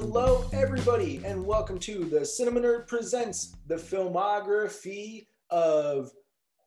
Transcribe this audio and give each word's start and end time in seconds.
Hello, 0.00 0.48
everybody, 0.52 1.20
and 1.24 1.44
welcome 1.44 1.76
to 1.80 2.04
the 2.04 2.24
Cinema 2.24 2.60
Nerd 2.60 2.86
Presents 2.86 3.56
the 3.66 3.74
filmography 3.74 5.26
of 5.50 6.12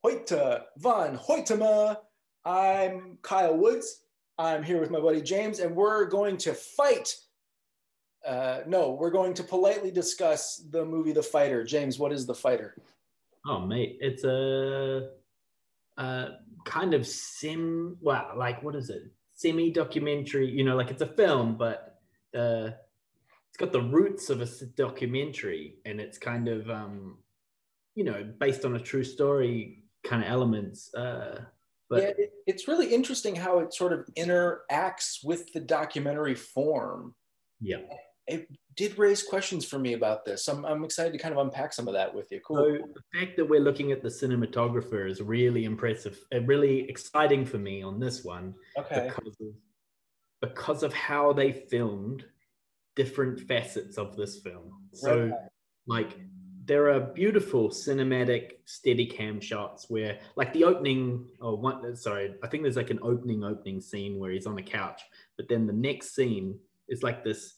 Hoyte 0.04 0.64
van 0.80 1.18
Hoytema. 1.18 1.96
I'm 2.44 3.18
Kyle 3.22 3.56
Woods. 3.56 4.04
I'm 4.38 4.64
here 4.64 4.82
with 4.82 4.92
my 4.92 5.00
buddy 5.00 5.22
James, 5.22 5.60
and 5.60 5.74
we're 5.74 6.08
going 6.08 6.36
to 6.40 6.54
fight. 6.54 7.16
Uh, 8.28 8.60
no, 8.68 8.98
we're 9.00 9.12
going 9.12 9.34
to 9.36 9.44
politely 9.44 9.92
discuss 9.92 10.58
the 10.70 10.84
movie 10.84 11.14
The 11.14 11.24
Fighter. 11.24 11.64
James, 11.64 11.98
what 11.98 12.12
is 12.12 12.26
The 12.26 12.36
Fighter? 12.36 12.76
Oh, 13.48 13.60
mate, 13.60 13.96
it's 14.02 14.26
a, 14.26 15.08
a 15.98 16.28
kind 16.66 16.94
of 16.94 17.08
sim. 17.08 17.96
Well, 18.02 18.34
like 18.36 18.62
what 18.62 18.76
is 18.76 18.90
it? 18.90 19.04
Semi 19.36 19.72
documentary. 19.72 20.50
You 20.50 20.66
know, 20.66 20.76
like 20.76 20.92
it's 20.92 21.02
a 21.02 21.08
film, 21.08 21.56
but 21.56 21.98
it's 23.52 23.58
got 23.58 23.74
the 23.74 23.82
roots 23.82 24.30
of 24.30 24.42
a 24.42 24.48
documentary, 24.78 25.76
and 25.86 26.00
it's 26.00 26.18
kind 26.18 26.48
of 26.48 26.70
um, 26.70 27.18
you 27.96 28.06
know 28.06 28.24
based 28.40 28.64
on 28.64 28.76
a 28.76 28.80
true 28.80 29.04
story 29.04 29.84
kind 30.06 30.24
of 30.24 30.30
elements. 30.30 30.94
Uh, 30.94 31.42
but 31.90 32.02
yeah, 32.02 32.10
it, 32.18 32.34
it's 32.48 32.68
really 32.70 32.94
interesting 32.94 33.36
how 33.36 33.60
it 33.60 33.74
sort 33.74 33.92
of 33.92 34.08
interacts 34.18 35.18
with 35.24 35.52
the 35.54 35.60
documentary 35.60 36.36
form. 36.36 37.14
yeah. 37.60 37.80
It 38.28 38.48
did 38.78 38.98
raise 38.98 39.24
questions 39.24 39.66
for 39.66 39.78
me 39.78 39.94
about 39.94 40.24
this. 40.24 40.48
I'm, 40.48 40.64
I'm 40.64 40.86
excited 40.86 41.12
to 41.12 41.20
kind 41.20 41.34
of 41.34 41.46
unpack 41.46 41.74
some 41.74 41.88
of 41.88 41.94
that 41.96 42.14
with 42.14 42.32
you. 42.32 42.40
Cool. 42.40 42.56
So 42.56 42.88
the 42.94 43.20
fact 43.20 43.36
that 43.36 43.46
we're 43.46 43.60
looking 43.60 43.92
at 43.92 44.02
the 44.02 44.08
cinematographer 44.08 45.10
is 45.10 45.22
really 45.22 45.66
impressive, 45.66 46.18
and 46.32 46.48
really 46.48 46.88
exciting 46.90 47.46
for 47.46 47.58
me 47.58 47.82
on 47.82 48.00
this 48.00 48.24
one. 48.24 48.54
okay. 48.78 49.10
because 49.10 49.36
of 49.42 49.48
because 50.40 50.84
of 50.84 50.94
how 50.94 51.34
they 51.34 51.52
filmed 51.52 52.26
different 52.96 53.40
facets 53.42 53.98
of 53.98 54.16
this 54.16 54.40
film. 54.40 54.72
So 54.94 55.28
Right. 55.28 55.34
like 55.88 56.20
there 56.64 56.92
are 56.92 57.00
beautiful 57.00 57.70
cinematic 57.70 58.52
steady 58.66 59.06
cam 59.06 59.42
shots 59.42 59.90
where 59.90 60.20
like 60.36 60.54
the 60.54 60.64
opening 60.64 61.26
or 61.40 61.58
one 61.58 61.96
sorry, 61.96 62.36
I 62.44 62.48
think 62.48 62.64
there's 62.64 62.78
like 62.78 62.92
an 62.92 63.00
opening 63.02 63.44
opening 63.44 63.82
scene 63.82 64.20
where 64.20 64.32
he's 64.32 64.46
on 64.46 64.56
the 64.56 64.62
couch, 64.62 65.02
but 65.38 65.48
then 65.50 65.66
the 65.66 65.74
next 65.74 66.14
scene 66.16 66.60
is 66.88 67.04
like 67.04 67.24
this 67.24 67.56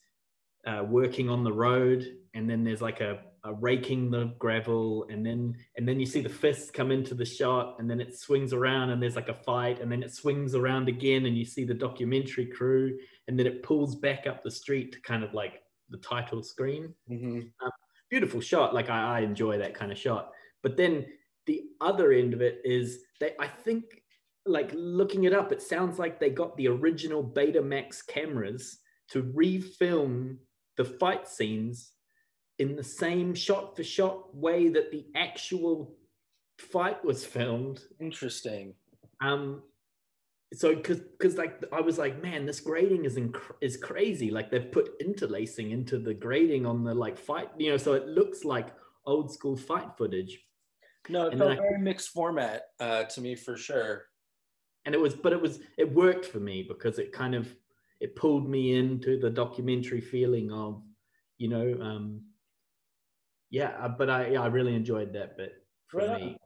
uh, 0.66 0.84
working 0.88 1.30
on 1.30 1.44
the 1.44 1.52
road 1.52 2.06
and 2.34 2.50
then 2.50 2.64
there's 2.64 2.82
like 2.82 3.02
a, 3.02 3.20
a 3.46 3.54
raking 3.54 4.10
the 4.10 4.34
gravel 4.40 5.06
and 5.10 5.26
then 5.26 5.54
and 5.76 5.88
then 5.88 6.00
you 6.00 6.06
see 6.06 6.22
the 6.22 6.30
fists 6.30 6.72
come 6.72 6.92
into 6.92 7.14
the 7.14 7.26
shot 7.26 7.76
and 7.80 7.90
then 7.90 8.00
it 8.00 8.18
swings 8.18 8.54
around 8.54 8.90
and 8.90 9.02
there's 9.04 9.18
like 9.18 9.28
a 9.30 9.34
fight 9.34 9.82
and 9.82 9.92
then 9.92 10.02
it 10.02 10.14
swings 10.14 10.56
around 10.56 10.88
again 10.88 11.26
and 11.26 11.38
you 11.38 11.44
see 11.44 11.66
the 11.66 11.74
documentary 11.74 12.46
crew 12.46 12.98
and 13.28 13.38
then 13.38 13.46
it 13.46 13.62
pulls 13.62 13.96
back 13.96 14.28
up 14.28 14.44
the 14.44 14.52
street 14.52 14.94
to 14.94 15.02
kind 15.02 15.24
of 15.24 15.34
like 15.34 15.62
the 15.90 15.98
title 15.98 16.42
screen. 16.42 16.94
Mhm. 17.10 17.52
beautiful 18.10 18.40
shot. 18.42 18.74
Like 18.74 18.90
I, 18.90 19.18
I 19.18 19.20
enjoy 19.22 19.58
that 19.58 19.74
kind 19.74 19.92
of 19.92 19.98
shot. 19.98 20.32
But 20.62 20.78
then 20.78 21.06
the 21.46 21.64
other 21.82 22.12
end 22.14 22.34
of 22.34 22.42
it 22.42 22.62
is 22.64 23.00
they 23.20 23.34
i 23.40 23.48
think 23.48 23.84
like 24.46 24.72
looking 24.74 25.26
it 25.26 25.34
up 25.34 25.52
it 25.52 25.62
sounds 25.62 26.00
like 26.00 26.20
they 26.20 26.30
got 26.30 26.56
the 26.56 26.68
original 26.68 27.24
betamax 27.24 28.06
cameras 28.08 28.80
to 29.10 29.24
refilm 29.24 30.38
the 30.78 30.86
fight 30.86 31.28
scenes 31.28 31.93
in 32.60 32.76
the 32.76 32.84
same 32.84 33.34
shot 33.34 33.76
for 33.76 33.84
shot 33.84 34.36
way 34.36 34.70
that 34.70 34.92
the 34.92 35.06
actual 35.16 35.96
fight 36.60 37.04
was 37.04 37.26
filmed 37.26 37.82
Interesting. 38.00 38.74
um 39.22 39.64
so 40.54 40.76
because 40.76 41.00
because 41.00 41.36
like 41.36 41.64
i 41.74 41.82
was 41.82 41.98
like 41.98 42.22
man 42.22 42.46
this 42.46 42.60
grading 42.60 43.06
is 43.06 43.16
inc- 43.18 43.56
is 43.62 43.76
crazy 43.76 44.30
like 44.30 44.52
they've 44.52 44.72
put 44.72 44.92
interlacing 45.02 45.72
into 45.72 45.98
the 45.98 46.14
grading 46.14 46.64
on 46.66 46.84
the 46.84 46.94
like 46.94 47.18
fight 47.18 47.50
you 47.58 47.72
know 47.72 47.78
so 47.78 47.94
it 47.94 48.08
looks 48.08 48.46
like 48.46 48.68
old 49.08 49.34
school 49.34 49.58
fight 49.58 49.88
footage 49.98 50.38
No, 51.10 51.26
it 51.26 51.32
And 51.34 51.40
felt 51.40 51.50
then 51.50 51.60
I- 51.60 51.62
very 51.62 51.80
mixed 51.82 52.10
format 52.10 52.62
uh, 52.80 53.04
to 53.06 53.20
me 53.20 53.36
for 53.36 53.58
sure. 53.58 54.06
and 54.86 54.94
it 54.94 55.02
was 55.02 55.16
but 55.16 55.34
it 55.34 55.42
was 55.42 55.60
it 55.78 55.92
worked 55.92 56.26
for 56.28 56.40
me 56.40 56.64
because 56.72 57.00
it 57.00 57.12
kind 57.12 57.34
of 57.34 57.46
it 58.00 58.16
pulled 58.16 58.48
me 58.48 58.76
into 58.76 59.20
the 59.20 59.30
documentary 59.32 60.02
feeling 60.02 60.52
of 60.52 60.84
you 61.40 61.48
know 61.50 61.68
um 61.82 62.22
yeah 63.54 63.72
uh, 63.80 63.88
but 63.88 64.10
i 64.10 64.28
yeah 64.28 64.42
i 64.42 64.48
really 64.48 64.76
enjoyed 64.76 65.14
that 65.14 65.38
bit 65.38 65.54
for 65.88 66.00
Right 66.00 66.22
me 66.22 66.38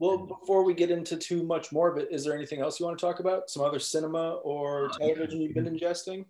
Well, 0.00 0.18
before 0.26 0.64
we 0.64 0.74
get 0.74 0.90
into 0.90 1.16
too 1.16 1.44
much 1.44 1.70
more 1.70 1.88
of 1.88 1.96
it, 1.98 2.08
is 2.10 2.24
there 2.24 2.34
anything 2.34 2.60
else 2.60 2.80
you 2.80 2.86
want 2.86 2.98
to 2.98 3.06
talk 3.06 3.20
about? 3.20 3.48
Some 3.48 3.62
other 3.62 3.78
cinema 3.78 4.24
or 4.42 4.88
television 4.98 5.40
yeah. 5.40 5.46
you've 5.46 5.54
been 5.54 5.72
ingesting? 5.72 6.24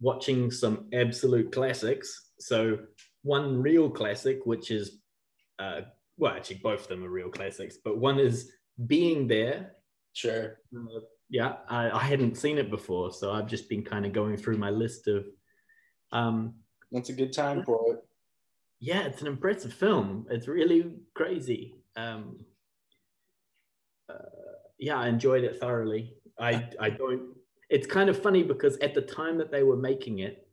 watching 0.00 0.50
some 0.50 0.86
absolute 0.92 1.52
classics. 1.52 2.30
So 2.38 2.78
one 3.22 3.60
real 3.60 3.88
classic, 3.90 4.44
which 4.44 4.70
is, 4.70 4.98
uh, 5.58 5.82
well, 6.18 6.34
actually 6.34 6.60
both 6.62 6.82
of 6.82 6.88
them 6.88 7.04
are 7.04 7.10
real 7.10 7.30
classics, 7.30 7.76
but 7.82 7.98
one 7.98 8.18
is 8.18 8.50
Being 8.86 9.26
There. 9.26 9.72
Sure. 10.12 10.58
Uh, 10.74 11.00
yeah, 11.28 11.56
I, 11.68 11.90
I 11.90 12.02
hadn't 12.02 12.36
seen 12.36 12.58
it 12.58 12.70
before, 12.70 13.12
so 13.12 13.32
I've 13.32 13.48
just 13.48 13.68
been 13.68 13.82
kind 13.82 14.06
of 14.06 14.12
going 14.12 14.36
through 14.36 14.58
my 14.58 14.70
list 14.70 15.08
of. 15.08 15.26
Um, 16.12 16.54
That's 16.92 17.08
a 17.08 17.14
good 17.14 17.32
time 17.32 17.64
for 17.64 17.94
it. 17.94 18.04
Yeah, 18.80 19.02
it's 19.02 19.20
an 19.20 19.26
impressive 19.26 19.72
film. 19.72 20.26
It's 20.30 20.48
really 20.48 20.92
crazy. 21.14 21.74
Um, 21.96 22.38
uh, 24.08 24.14
yeah, 24.78 24.98
I 24.98 25.08
enjoyed 25.08 25.44
it 25.44 25.58
thoroughly. 25.58 26.14
I 26.38 26.68
I 26.80 26.90
don't. 26.90 27.34
It's 27.70 27.86
kind 27.86 28.08
of 28.10 28.22
funny 28.22 28.42
because 28.42 28.76
at 28.78 28.94
the 28.94 29.02
time 29.02 29.38
that 29.38 29.50
they 29.50 29.62
were 29.62 29.76
making 29.76 30.20
it, 30.20 30.46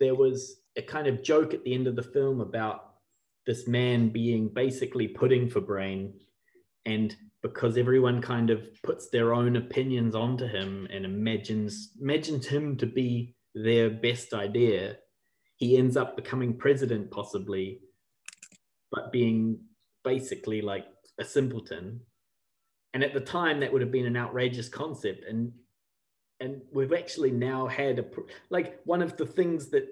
there 0.00 0.14
was 0.14 0.60
a 0.76 0.82
kind 0.82 1.06
of 1.06 1.22
joke 1.22 1.52
at 1.52 1.64
the 1.64 1.74
end 1.74 1.86
of 1.86 1.96
the 1.96 2.02
film 2.02 2.40
about 2.40 2.94
this 3.46 3.66
man 3.66 4.08
being 4.08 4.48
basically 4.48 5.08
pudding 5.08 5.48
for 5.48 5.60
brain, 5.60 6.14
and 6.86 7.14
because 7.42 7.76
everyone 7.76 8.22
kind 8.22 8.48
of 8.48 8.82
puts 8.82 9.10
their 9.10 9.34
own 9.34 9.56
opinions 9.56 10.14
onto 10.14 10.46
him 10.46 10.88
and 10.90 11.04
imagines 11.04 11.90
imagines 12.00 12.46
him 12.46 12.76
to 12.76 12.86
be 12.86 13.34
their 13.54 13.90
best 13.90 14.32
idea, 14.32 14.96
he 15.64 15.78
ends 15.78 15.96
up 15.96 16.14
becoming 16.14 16.54
president 16.54 17.10
possibly, 17.10 17.80
but 18.90 19.10
being 19.10 19.58
basically 20.04 20.60
like 20.60 20.86
a 21.18 21.24
simpleton. 21.24 22.00
And 22.92 23.02
at 23.02 23.14
the 23.14 23.20
time, 23.20 23.60
that 23.60 23.72
would 23.72 23.80
have 23.80 23.90
been 23.90 24.06
an 24.06 24.16
outrageous 24.16 24.68
concept. 24.68 25.24
And 25.28 25.52
and 26.40 26.60
we've 26.72 26.92
actually 26.92 27.30
now 27.30 27.66
had 27.66 27.98
a 27.98 28.04
like 28.50 28.80
one 28.84 29.00
of 29.00 29.16
the 29.16 29.24
things 29.24 29.70
that 29.70 29.86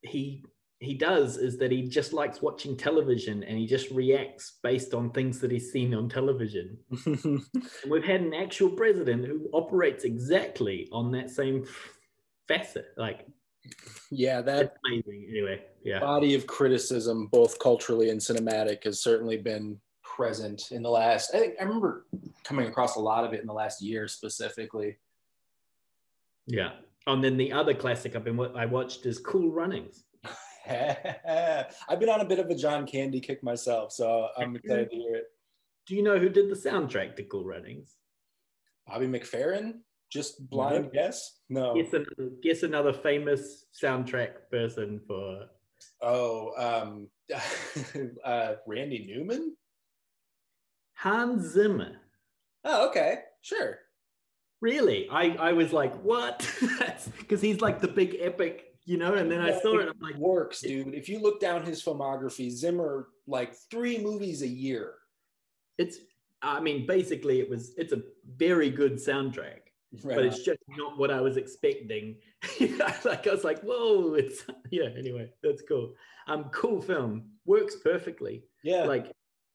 he 0.00 0.44
he 0.80 0.94
does 0.94 1.36
is 1.36 1.56
that 1.58 1.70
he 1.70 1.82
just 1.82 2.12
likes 2.12 2.42
watching 2.42 2.76
television 2.76 3.44
and 3.44 3.56
he 3.56 3.66
just 3.66 3.88
reacts 3.92 4.58
based 4.64 4.92
on 4.92 5.12
things 5.12 5.38
that 5.38 5.52
he's 5.52 5.70
seen 5.70 5.94
on 5.94 6.08
television. 6.08 6.76
And 7.06 7.42
we've 7.88 8.04
had 8.04 8.22
an 8.22 8.34
actual 8.34 8.70
president 8.70 9.24
who 9.24 9.48
operates 9.52 10.02
exactly 10.02 10.88
on 10.90 11.12
that 11.12 11.30
same 11.30 11.64
facet. 12.48 12.86
Like 12.96 13.24
yeah, 14.10 14.40
that. 14.42 14.76
Anyway, 14.86 15.62
yeah. 15.84 16.00
body 16.00 16.34
of 16.34 16.46
criticism, 16.46 17.26
both 17.26 17.58
culturally 17.58 18.10
and 18.10 18.20
cinematic, 18.20 18.84
has 18.84 19.02
certainly 19.02 19.36
been 19.36 19.78
present 20.02 20.70
in 20.70 20.82
the 20.82 20.90
last. 20.90 21.34
I 21.34 21.38
think 21.38 21.54
I 21.60 21.64
remember 21.64 22.06
coming 22.44 22.66
across 22.66 22.96
a 22.96 23.00
lot 23.00 23.24
of 23.24 23.32
it 23.32 23.40
in 23.40 23.46
the 23.46 23.52
last 23.52 23.82
year 23.82 24.08
specifically. 24.08 24.98
Yeah. 26.46 26.72
And 27.06 27.22
then 27.22 27.36
the 27.36 27.52
other 27.52 27.74
classic 27.74 28.14
I've 28.14 28.24
been 28.24 28.38
I 28.54 28.66
watched 28.66 29.06
is 29.06 29.18
Cool 29.18 29.50
Runnings. 29.50 30.04
I've 30.68 31.98
been 31.98 32.08
on 32.08 32.20
a 32.20 32.24
bit 32.24 32.38
of 32.38 32.50
a 32.50 32.54
John 32.54 32.86
Candy 32.86 33.20
kick 33.20 33.42
myself, 33.42 33.92
so 33.92 34.28
I'm 34.36 34.56
excited 34.56 34.90
to 34.90 34.96
hear 34.96 35.16
it. 35.16 35.24
Do 35.86 35.96
you 35.96 36.02
know 36.02 36.18
who 36.18 36.28
did 36.28 36.48
the 36.48 36.54
soundtrack 36.54 37.16
to 37.16 37.24
Cool 37.24 37.44
Runnings? 37.44 37.96
Bobby 38.86 39.06
McFerrin, 39.06 39.80
just 40.12 40.48
blind 40.50 40.92
guess? 40.92 41.40
No. 41.48 41.74
Guess 41.74 41.92
another, 41.94 42.30
guess 42.42 42.62
another 42.62 42.92
famous 42.92 43.66
soundtrack 43.80 44.50
person 44.50 45.00
for 45.06 45.46
Oh, 46.00 46.52
um, 46.56 47.08
uh, 48.24 48.54
Randy 48.66 49.06
Newman. 49.06 49.56
Hans 50.94 51.42
Zimmer. 51.52 51.96
Oh, 52.64 52.88
okay, 52.90 53.20
sure. 53.40 53.78
Really? 54.60 55.08
I, 55.10 55.30
I 55.30 55.52
was 55.52 55.72
like, 55.72 55.94
what? 56.02 56.48
Because 57.18 57.40
he's 57.40 57.60
like 57.60 57.80
the 57.80 57.88
big 57.88 58.16
epic, 58.20 58.66
you 58.84 58.96
know? 58.96 59.14
And 59.14 59.28
then 59.30 59.40
I 59.40 59.48
Yeah, 59.48 59.60
saw 59.60 59.78
it, 59.80 59.88
I'm 59.88 59.98
like, 60.00 60.16
works, 60.16 60.60
dude. 60.60 60.94
If 60.94 61.08
you 61.08 61.20
look 61.20 61.40
down 61.40 61.64
his 61.64 61.82
filmography, 61.82 62.48
Zimmer 62.50 63.08
like 63.26 63.54
three 63.70 63.98
movies 63.98 64.42
a 64.42 64.48
year. 64.48 64.94
it's, 65.78 65.98
I 66.42 66.60
mean, 66.60 66.86
basically, 66.86 67.40
it 67.40 67.48
was, 67.50 67.72
it's 67.76 67.92
a 67.92 68.02
very 68.36 68.70
good 68.70 68.94
soundtrack. 68.94 69.71
Right 70.02 70.16
but 70.16 70.20
on. 70.20 70.26
it's 70.26 70.42
just 70.42 70.58
not 70.68 70.96
what 70.98 71.10
I 71.10 71.20
was 71.20 71.36
expecting. 71.36 72.16
like 72.60 73.26
I 73.26 73.30
was 73.30 73.44
like, 73.44 73.60
whoa, 73.62 74.14
it's 74.14 74.44
yeah. 74.70 74.88
Anyway, 74.96 75.30
that's 75.42 75.62
cool. 75.68 75.94
Um, 76.26 76.44
cool 76.52 76.80
film 76.80 77.24
works 77.44 77.76
perfectly. 77.76 78.44
yeah, 78.62 78.84
Like 78.84 79.12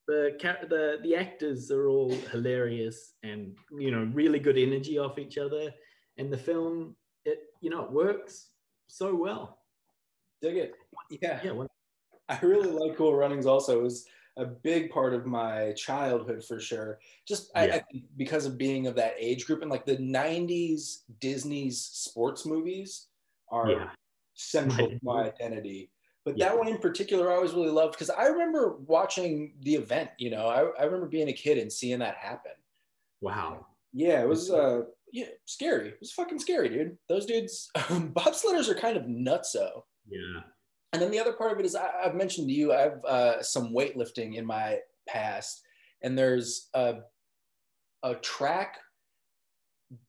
the 0.07 0.38
the 0.69 1.00
the 1.04 1.16
actors 1.16 1.72
are 1.72 1.88
all 1.88 2.12
hilarious 2.31 3.13
and 3.24 3.56
you 3.78 3.92
know 3.92 4.10
really 4.13 4.39
good 4.39 4.57
energy 4.57 4.98
off 4.98 5.18
each 5.18 5.38
other, 5.38 5.74
and 6.18 6.31
the 6.31 6.38
film 6.38 6.95
it 7.25 7.39
you 7.62 7.69
know 7.69 7.84
it 7.84 7.92
works. 7.92 8.50
so 8.88 9.16
well. 9.16 9.60
Dig 10.42 10.57
it. 10.57 10.75
Yeah. 11.10 11.39
Yeah, 11.44 11.63
I 12.30 12.39
really 12.42 12.69
like 12.69 12.95
Cool 12.98 13.16
Runnings 13.16 13.45
also. 13.48 13.80
It 13.80 13.84
was 13.84 14.06
a 14.38 14.45
big 14.45 14.89
part 14.92 15.13
of 15.13 15.25
my 15.25 15.74
childhood 15.74 16.44
for 16.45 16.60
sure. 16.60 17.00
Just 17.28 17.51
Yeah. 17.56 17.62
I 17.75 17.80
think 17.80 18.06
because 18.18 18.45
of 18.45 18.57
being 18.57 18.88
of 18.88 18.95
that 18.95 19.16
age 19.18 19.45
group 19.45 19.62
and 19.62 19.72
like 19.72 19.86
the 19.86 19.98
90s 19.98 21.04
Disney's 21.19 21.81
sports 21.81 22.45
movies 22.45 23.07
are 23.50 23.72
yeah, 23.72 23.89
central 24.36 24.89
to 24.89 25.00
my 25.01 25.24
identity. 25.34 25.89
But 26.24 26.38
Yeah. 26.38 26.50
that 26.50 26.57
one 26.57 26.68
in 26.68 26.78
particular, 26.78 27.31
I 27.31 27.36
always 27.36 27.54
really 27.54 27.69
loved 27.69 27.94
because 27.94 28.10
I 28.10 28.25
remember 28.28 28.78
watching 28.86 29.54
the 29.62 29.75
event. 29.75 30.10
You 30.18 30.30
know, 30.31 30.48
I, 30.48 30.60
I 30.80 30.84
remember 30.84 31.07
being 31.07 31.30
a 31.30 31.34
kid 31.34 31.57
and 31.57 31.72
seeing 31.72 32.00
that 32.00 32.16
happen. 32.16 32.51
wow. 33.22 33.66
Yeah, 33.94 34.22
it 34.22 34.28
was 34.28 34.51
uh 34.51 34.81
yeah 35.12 35.28
scary. 35.45 35.88
It 35.89 36.00
was 36.01 36.12
fucking 36.12 36.39
scary, 36.39 36.69
dude. 36.69 36.98
Those 37.07 37.25
dudes, 37.25 37.72
bobsledders 37.75 38.68
are 38.69 38.75
kind 38.75 38.98
of 38.98 39.04
nutso. 39.06 39.84
Yeah, 40.07 40.42
And 40.94 41.01
then 41.01 41.12
the 41.12 41.19
other 41.19 41.34
part 41.34 41.51
of 41.51 41.60
it 41.60 41.66
is 41.66 41.75
I, 41.75 41.89
I've 42.06 42.16
mentioned 42.16 42.48
to 42.48 42.54
you, 42.54 42.74
I 42.74 42.81
have 42.81 43.06
uh, 43.06 43.44
some 43.44 43.74
weightlifting 43.74 44.36
in 44.36 44.45
my 44.45 44.80
past, 45.07 45.62
and 46.01 46.18
there's 46.18 46.69
a, 46.74 47.00
a 48.04 48.16
track. 48.16 48.78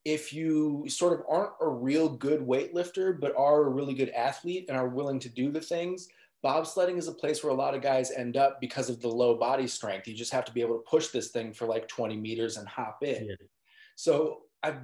If 0.05 0.33
you 0.33 0.85
sort 0.89 1.13
of 1.19 1.27
aren't 1.29 1.53
a 1.61 1.69
real 1.69 2.09
good 2.09 2.41
weightlifter, 2.41 3.19
but 3.19 3.37
are 3.37 3.65
a 3.65 3.69
really 3.69 3.95
good 3.95 4.11
athlete 4.11 4.67
and 4.69 4.77
are 4.77 4.89
willing 4.89 5.21
to 5.21 5.29
do 5.29 5.51
the 5.51 5.61
things, 5.61 6.09
bobsledding 6.45 6.99
is 6.99 7.09
a 7.09 7.13
place 7.13 7.43
where 7.43 7.53
a 7.53 7.57
lot 7.57 7.75
of 7.75 7.83
guys 7.83 8.11
end 8.11 8.37
up 8.37 8.61
because 8.61 8.89
of 8.89 9.01
the 9.01 9.09
low 9.09 9.37
body 9.37 9.67
strength. 9.67 10.07
You 10.07 10.15
just 10.15 10.33
have 10.33 10.45
to 10.47 10.53
be 10.53 10.61
able 10.61 10.77
to 10.77 10.85
push 10.89 11.09
this 11.09 11.31
thing 11.31 11.53
for 11.53 11.67
like 11.67 11.89
20 11.89 12.17
meters 12.17 12.57
and 12.57 12.69
hop 12.69 13.03
in. 13.03 13.27
Yeah. 13.27 13.35
So 13.97 14.43
I've 14.63 14.79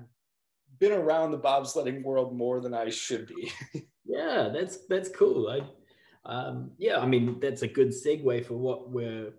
been 0.79 0.93
around 0.93 1.31
the 1.31 1.39
bobsledding 1.39 2.03
world 2.03 2.37
more 2.37 2.61
than 2.61 2.75
I 2.75 2.91
should 2.91 3.27
be. 3.27 3.53
yeah. 4.05 4.51
That's 4.53 4.79
that's 4.89 5.09
cool. 5.09 5.49
I, 5.49 5.61
um, 6.27 6.71
yeah, 6.79 6.99
I 6.99 7.07
mean 7.07 7.39
that's 7.41 7.63
a 7.63 7.69
good 7.69 7.89
segue 7.89 8.47
for 8.47 8.55
what 8.55 8.91
we're 8.91 9.33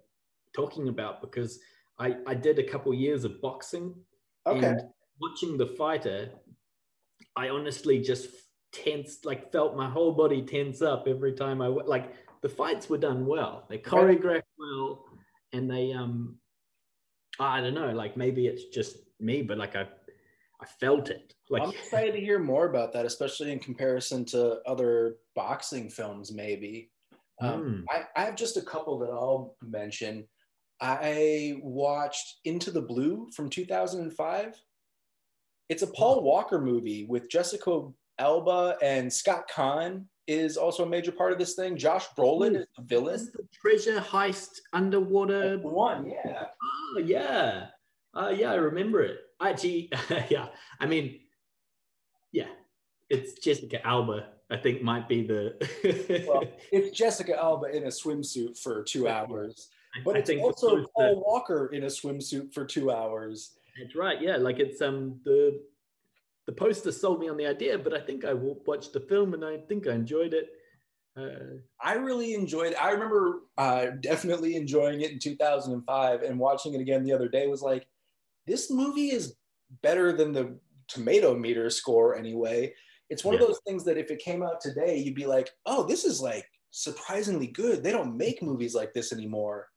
talking 0.55 0.87
about 0.87 1.21
because 1.21 1.59
I 1.99 2.17
I 2.27 2.33
did 2.35 2.59
a 2.59 2.63
couple 2.63 2.93
years 2.93 3.23
of 3.23 3.41
boxing. 3.41 3.95
Okay. 4.45 4.67
And 4.67 4.81
watching 5.19 5.57
the 5.57 5.67
fighter, 5.67 6.29
I 7.35 7.49
honestly 7.49 7.99
just 7.99 8.29
tensed, 8.71 9.25
like 9.25 9.51
felt 9.51 9.75
my 9.75 9.89
whole 9.89 10.11
body 10.11 10.41
tense 10.41 10.81
up 10.81 11.07
every 11.07 11.33
time 11.33 11.61
I 11.61 11.65
w- 11.65 11.87
like 11.87 12.13
the 12.41 12.49
fights 12.49 12.89
were 12.89 12.97
done 12.97 13.25
well. 13.25 13.65
They 13.69 13.77
choreographed 13.77 14.43
well, 14.59 15.05
and 15.53 15.69
they 15.69 15.93
um, 15.93 16.37
I 17.39 17.61
don't 17.61 17.73
know, 17.73 17.91
like 17.91 18.15
maybe 18.15 18.47
it's 18.47 18.65
just 18.65 18.97
me, 19.19 19.41
but 19.41 19.57
like 19.57 19.75
I, 19.75 19.87
I 20.61 20.65
felt 20.79 21.09
it. 21.09 21.33
Like 21.49 21.63
I'm 21.63 21.69
excited 21.69 22.13
to 22.13 22.19
hear 22.19 22.39
more 22.39 22.69
about 22.69 22.93
that, 22.93 23.05
especially 23.05 23.51
in 23.51 23.59
comparison 23.59 24.25
to 24.25 24.59
other 24.65 25.17
boxing 25.35 25.89
films, 25.89 26.31
maybe. 26.31 26.91
Um, 27.41 27.85
I, 27.89 28.03
I 28.15 28.25
have 28.25 28.35
just 28.35 28.57
a 28.57 28.61
couple 28.61 28.97
that 28.99 29.09
I'll 29.09 29.55
mention. 29.61 30.25
I 30.81 31.57
watched 31.61 32.39
Into 32.45 32.71
the 32.71 32.81
Blue 32.81 33.27
from 33.35 33.49
2005. 33.49 34.55
It's 35.67 35.83
a 35.83 35.87
Paul 35.87 36.23
Walker 36.23 36.61
movie 36.61 37.05
with 37.05 37.29
Jessica 37.29 37.89
Alba 38.19 38.77
and 38.81 39.11
Scott 39.11 39.49
Caan 39.53 40.05
is 40.27 40.57
also 40.57 40.83
a 40.83 40.89
major 40.89 41.11
part 41.11 41.31
of 41.31 41.37
this 41.37 41.55
thing. 41.55 41.77
Josh 41.77 42.05
Brolin 42.17 42.55
is 42.55 42.65
the 42.77 42.83
villain. 42.83 43.17
That's 43.17 43.31
the 43.31 43.47
treasure 43.53 43.99
heist 43.99 44.59
underwater. 44.73 45.57
One, 45.59 46.09
yeah. 46.09 46.45
Oh 46.63 46.99
yeah, 46.99 47.67
uh, 48.13 48.33
yeah, 48.35 48.51
I 48.51 48.55
remember 48.55 49.01
it. 49.01 49.19
Actually, 49.41 49.91
yeah. 50.29 50.47
I 50.79 50.85
mean, 50.85 51.19
yeah, 52.31 52.47
it's 53.09 53.33
Jessica 53.33 53.85
Alba. 53.85 54.27
I 54.49 54.57
think 54.57 54.81
might 54.81 55.09
be 55.09 55.25
the. 55.25 56.25
Well, 56.27 56.43
it's 56.71 56.95
Jessica 56.97 57.35
Alba 57.37 57.75
in 57.75 57.83
a 57.83 57.87
swimsuit 57.87 58.57
for 58.59 58.83
two 58.83 59.07
hours, 59.07 59.69
but 60.03 60.15
I 60.15 60.19
it's 60.19 60.29
also 60.29 60.85
Paul 60.95 61.23
Walker 61.25 61.67
in 61.67 61.83
a 61.83 61.87
swimsuit 61.87 62.53
for 62.53 62.65
two 62.65 62.91
hours. 62.91 63.57
That's 63.79 63.95
right. 63.95 64.21
Yeah, 64.21 64.37
like 64.37 64.59
it's 64.59 64.81
um 64.81 65.19
the 65.23 65.61
the 66.45 66.51
poster 66.51 66.91
sold 66.91 67.19
me 67.19 67.27
on 67.29 67.37
the 67.37 67.47
idea, 67.47 67.77
but 67.77 67.93
I 67.93 67.99
think 67.99 68.23
I 68.23 68.33
wa- 68.33 68.55
watched 68.65 68.93
the 68.93 68.99
film 68.99 69.33
and 69.33 69.43
I 69.43 69.57
think 69.57 69.87
I 69.87 69.93
enjoyed 69.93 70.33
it. 70.33 70.49
Uh, 71.17 71.57
I 71.81 71.93
really 71.93 72.33
enjoyed 72.33 72.73
it. 72.73 72.83
I 72.83 72.91
remember 72.91 73.41
uh, 73.57 73.87
definitely 74.01 74.55
enjoying 74.55 75.01
it 75.01 75.11
in 75.11 75.19
2005 75.19 76.21
and 76.21 76.37
watching 76.37 76.73
it 76.73 76.81
again 76.81 77.03
the 77.03 77.13
other 77.13 77.29
day 77.29 77.47
was 77.47 77.61
like, 77.61 77.87
this 78.45 78.69
movie 78.71 79.09
is 79.11 79.35
better 79.81 80.13
than 80.13 80.31
the 80.31 80.57
tomato 80.87 81.35
meter 81.35 81.69
score 81.69 82.15
anyway. 82.15 82.73
It's 83.09 83.23
one 83.23 83.35
Yeah. 83.35 83.41
of 83.41 83.47
those 83.47 83.61
things 83.65 83.83
that 83.85 83.97
if 83.97 84.11
it 84.11 84.19
came 84.19 84.43
out 84.43 84.61
today, 84.61 84.97
you'd 84.97 85.15
be 85.15 85.25
like, 85.25 85.49
oh, 85.65 85.83
this 85.83 86.05
is 86.05 86.21
like 86.21 86.47
surprisingly 86.71 87.47
good. 87.47 87.83
They 87.83 87.91
don't 87.91 88.17
make 88.17 88.41
movies 88.41 88.75
like 88.75 88.93
this 88.93 89.11
anymore. 89.13 89.69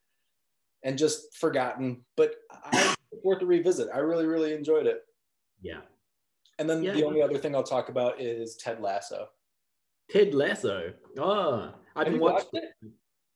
And 0.83 0.97
just 0.97 1.35
forgotten, 1.37 2.05
but 2.15 2.35
I 2.51 2.95
worth 3.23 3.41
a 3.41 3.45
revisit. 3.45 3.89
I 3.93 3.99
really, 3.99 4.25
really 4.25 4.53
enjoyed 4.53 4.85
it. 4.87 5.03
yeah, 5.61 5.81
And 6.57 6.69
then 6.69 6.81
Yeah. 6.83 6.93
the 6.93 7.03
only 7.03 7.21
other 7.21 7.37
thing 7.37 7.53
I'll 7.55 7.63
talk 7.63 7.89
about 7.89 8.21
is 8.21 8.55
Ted 8.55 8.79
Lasso. 8.81 9.29
Ted 10.09 10.33
Lasso. 10.33 10.93
Oh, 11.17 11.53
I 11.53 11.65
Have 11.65 11.73
haven't 11.95 12.13
you 12.15 12.19
watched 12.21 12.53
watched 12.53 12.65
it. 12.83 12.91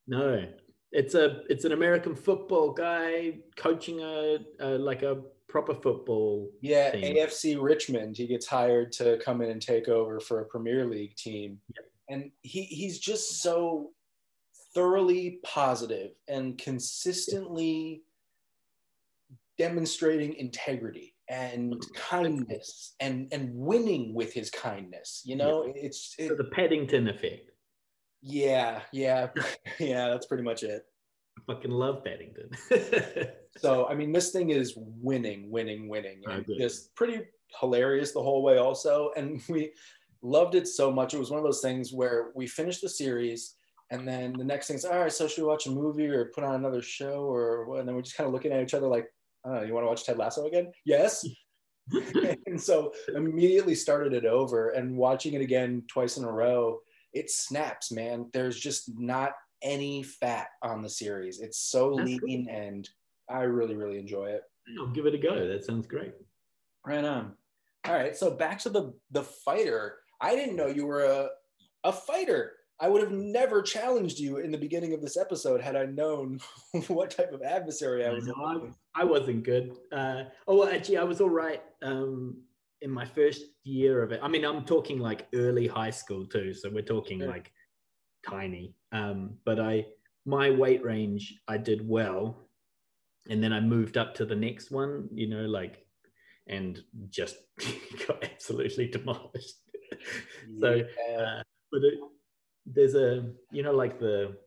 No, 0.08 0.54
it's 0.94 1.16
a 1.16 1.42
it's 1.50 1.66
an 1.66 1.72
American 1.72 2.16
football 2.16 2.72
guy 2.72 3.40
coaching 3.56 4.00
a, 4.00 4.38
a 4.60 4.70
like 4.78 5.02
a 5.02 5.22
proper 5.50 5.74
football. 5.74 6.50
Yeah, 6.62 6.92
team. 6.92 7.16
AFC 7.16 7.62
Richmond. 7.62 8.16
He 8.16 8.28
gets 8.28 8.46
hired 8.46 8.92
to 8.94 9.20
come 9.24 9.42
in 9.42 9.50
and 9.50 9.62
take 9.62 9.88
over 9.88 10.20
for 10.20 10.42
a 10.42 10.46
Premier 10.46 10.86
League 10.86 11.16
team, 11.16 11.60
and 12.10 12.32
he 12.42 12.64
he's 12.64 13.00
just 13.00 13.42
so 13.42 13.92
thoroughly 14.76 15.40
positive 15.44 16.12
and 16.28 16.58
consistently 16.58 18.04
demonstrating 19.58 20.34
integrity 20.34 21.14
and 21.30 21.76
kindness 21.96 22.96
and 23.00 23.28
and 23.32 23.50
winning 23.54 24.14
with 24.14 24.32
his 24.32 24.52
kindness. 24.52 25.24
You 25.26 25.38
know, 25.38 25.72
it's 25.76 26.16
it, 26.20 26.30
So 26.30 26.36
the 26.36 26.46
Paddington 26.46 27.08
effect. 27.08 27.50
Yeah, 28.24 28.82
yeah, 28.92 29.28
yeah. 29.80 30.10
That's 30.10 30.26
pretty 30.26 30.44
much 30.44 30.64
it. 30.64 30.84
I 31.38 31.54
fucking 31.54 31.72
love 31.72 32.04
Paddington. 32.04 32.50
So 33.58 33.88
I 33.88 33.94
mean, 33.94 34.12
this 34.12 34.32
thing 34.32 34.50
is 34.50 34.74
winning, 34.76 35.52
winning, 35.52 35.88
winning, 35.88 36.24
and 36.26 36.44
just 36.58 36.96
pretty 36.96 37.22
hilarious 37.60 38.12
the 38.12 38.24
whole 38.24 38.42
way. 38.42 38.58
Also, 38.58 39.12
and 39.16 39.44
we 39.48 39.74
loved 40.24 40.56
it 40.56 40.68
so 40.68 40.92
much. 40.92 41.14
It 41.14 41.20
was 41.20 41.30
one 41.30 41.38
of 41.38 41.46
those 41.46 41.62
things 41.62 41.94
where 41.94 42.32
we 42.34 42.48
finished 42.48 42.82
the 42.82 42.90
series, 42.90 43.54
and 43.92 44.08
then 44.08 44.34
the 44.34 44.44
next 44.44 44.68
thing's 44.68 44.86
all 44.86 44.98
right. 44.98 45.12
So 45.12 45.28
should 45.28 45.44
we 45.44 45.48
watch 45.48 45.68
a 45.68 45.70
movie 45.70 46.08
or 46.08 46.32
put 46.34 46.44
on 46.44 46.56
another 46.56 46.82
show, 46.82 47.26
or 47.26 47.66
what? 47.68 47.80
And 47.82 47.88
then 47.88 47.96
we're 47.96 48.02
just 48.02 48.18
kind 48.18 48.28
of 48.28 48.34
looking 48.34 48.52
at 48.52 48.64
each 48.64 48.74
other 48.74 48.88
like, 48.88 49.06
oh, 49.46 49.62
you 49.62 49.76
want 49.76 49.84
to 49.84 49.90
watch 49.90 50.04
Ted 50.04 50.18
Lasso 50.18 50.48
again? 50.48 50.72
Yes. 50.84 51.24
and 52.48 52.60
so 52.60 52.92
immediately 53.16 53.76
started 53.76 54.14
it 54.14 54.26
over 54.26 54.70
and 54.70 54.98
watching 54.98 55.36
it 55.36 55.42
again 55.42 55.84
twice 55.88 56.18
in 56.18 56.24
a 56.24 56.32
row. 56.32 56.80
It 57.14 57.30
snaps, 57.30 57.92
man. 57.92 58.30
There's 58.34 58.60
just 58.60 58.92
not 58.98 59.32
any 59.62 60.04
fat 60.04 60.48
on 60.62 60.82
the 60.82 60.90
series. 60.90 61.40
It's 61.40 61.60
so 61.60 61.96
That's 61.96 62.10
lean 62.10 62.50
and 62.50 62.90
I 63.30 63.44
really, 63.44 63.76
really 63.76 63.98
enjoy 63.98 64.26
it. 64.28 64.42
I'll 64.80 64.88
give 64.88 65.06
it 65.06 65.16
a 65.16 65.18
go. 65.18 65.48
That 65.48 65.64
sounds 65.64 65.88
great. 65.88 66.14
Right 66.86 67.04
on. 67.04 67.34
All 67.86 67.94
right. 67.94 68.16
So 68.16 68.32
back 68.32 68.60
to 68.60 68.70
the 68.70 68.94
the 69.12 69.24
fighter. 69.24 70.00
I 70.22 70.36
didn't 70.36 70.56
know 70.56 70.68
you 70.68 70.86
were 70.86 71.04
a 71.04 71.30
a 71.84 71.92
fighter. 71.92 72.54
I 72.80 72.88
would 72.90 73.02
have 73.02 73.12
never 73.12 73.62
challenged 73.62 74.20
you 74.20 74.38
in 74.38 74.52
the 74.52 74.58
beginning 74.58 74.94
of 74.94 75.02
this 75.02 75.16
episode 75.16 75.62
had 75.62 75.76
I 75.76 75.86
known 75.86 76.40
what 76.88 77.12
type 77.12 77.32
of 77.32 77.42
adversary 77.42 78.06
I 78.06 78.12
was. 78.12 78.26
No, 78.26 78.34
I. 78.34 79.02
I 79.02 79.04
wasn't 79.06 79.44
good. 79.44 79.76
Uh, 79.92 80.24
oh, 80.48 80.58
well, 80.58 80.70
actually, 80.70 80.98
I 80.98 81.04
was 81.04 81.20
all 81.20 81.30
right 81.30 81.62
um, 81.82 82.38
in 82.84 82.92
my 82.92 83.06
first 83.06 83.44
year 83.64 84.04
of 84.04 84.12
it. 84.12 84.20
I 84.22 84.28
mean, 84.28 84.44
I'm 84.44 84.66
talking 84.66 85.00
like 85.00 85.28
early 85.34 85.68
high 85.68 85.90
school 85.90 86.26
too, 86.28 86.54
so 86.54 86.70
we're 86.70 86.84
talking 86.84 87.20
Sure. 87.20 87.30
like 87.30 87.52
tiny. 88.30 88.76
Um, 88.92 89.38
but 89.46 89.60
I, 89.60 89.86
my 90.26 90.52
weight 90.52 90.84
range, 90.84 91.34
I 91.48 91.58
did 91.58 91.88
well, 91.88 92.50
and 93.30 93.42
then 93.42 93.54
I 93.54 93.62
moved 93.62 93.98
up 93.98 94.14
to 94.16 94.26
the 94.26 94.36
next 94.36 94.70
one. 94.70 95.08
You 95.14 95.28
know, 95.30 95.46
like, 95.46 95.86
and 96.48 96.84
just 97.10 97.38
got 98.08 98.22
absolutely 98.24 98.88
demolished. 98.90 99.56
so 100.60 100.76
Yeah. 100.76 101.18
uh, 101.18 101.44
but 101.72 101.84
it, 101.84 102.00
there's 102.66 102.96
a 102.96 103.32
you 103.52 103.64
know 103.64 103.72
like 103.74 103.98
the 104.00 104.38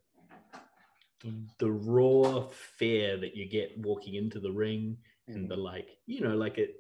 the 1.58 1.70
raw 1.70 2.46
fear 2.78 3.16
that 3.16 3.34
you 3.34 3.48
get 3.48 3.72
walking 3.78 4.14
into 4.14 4.38
the 4.38 4.52
ring 4.52 4.96
and 5.28 5.50
the 5.50 5.56
like 5.56 5.88
you 6.06 6.20
know 6.20 6.36
like 6.36 6.56
it 6.58 6.76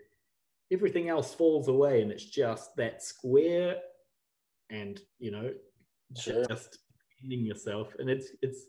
everything 0.72 1.08
else 1.08 1.34
falls 1.34 1.68
away 1.68 2.02
and 2.02 2.10
it's 2.10 2.24
just 2.24 2.74
that 2.76 3.02
square 3.02 3.76
and 4.70 5.00
you 5.18 5.30
know 5.30 5.50
Sure. 6.16 6.44
just 6.46 6.78
ending 7.22 7.44
yourself 7.44 7.92
and 7.98 8.08
it's 8.08 8.28
it's 8.42 8.66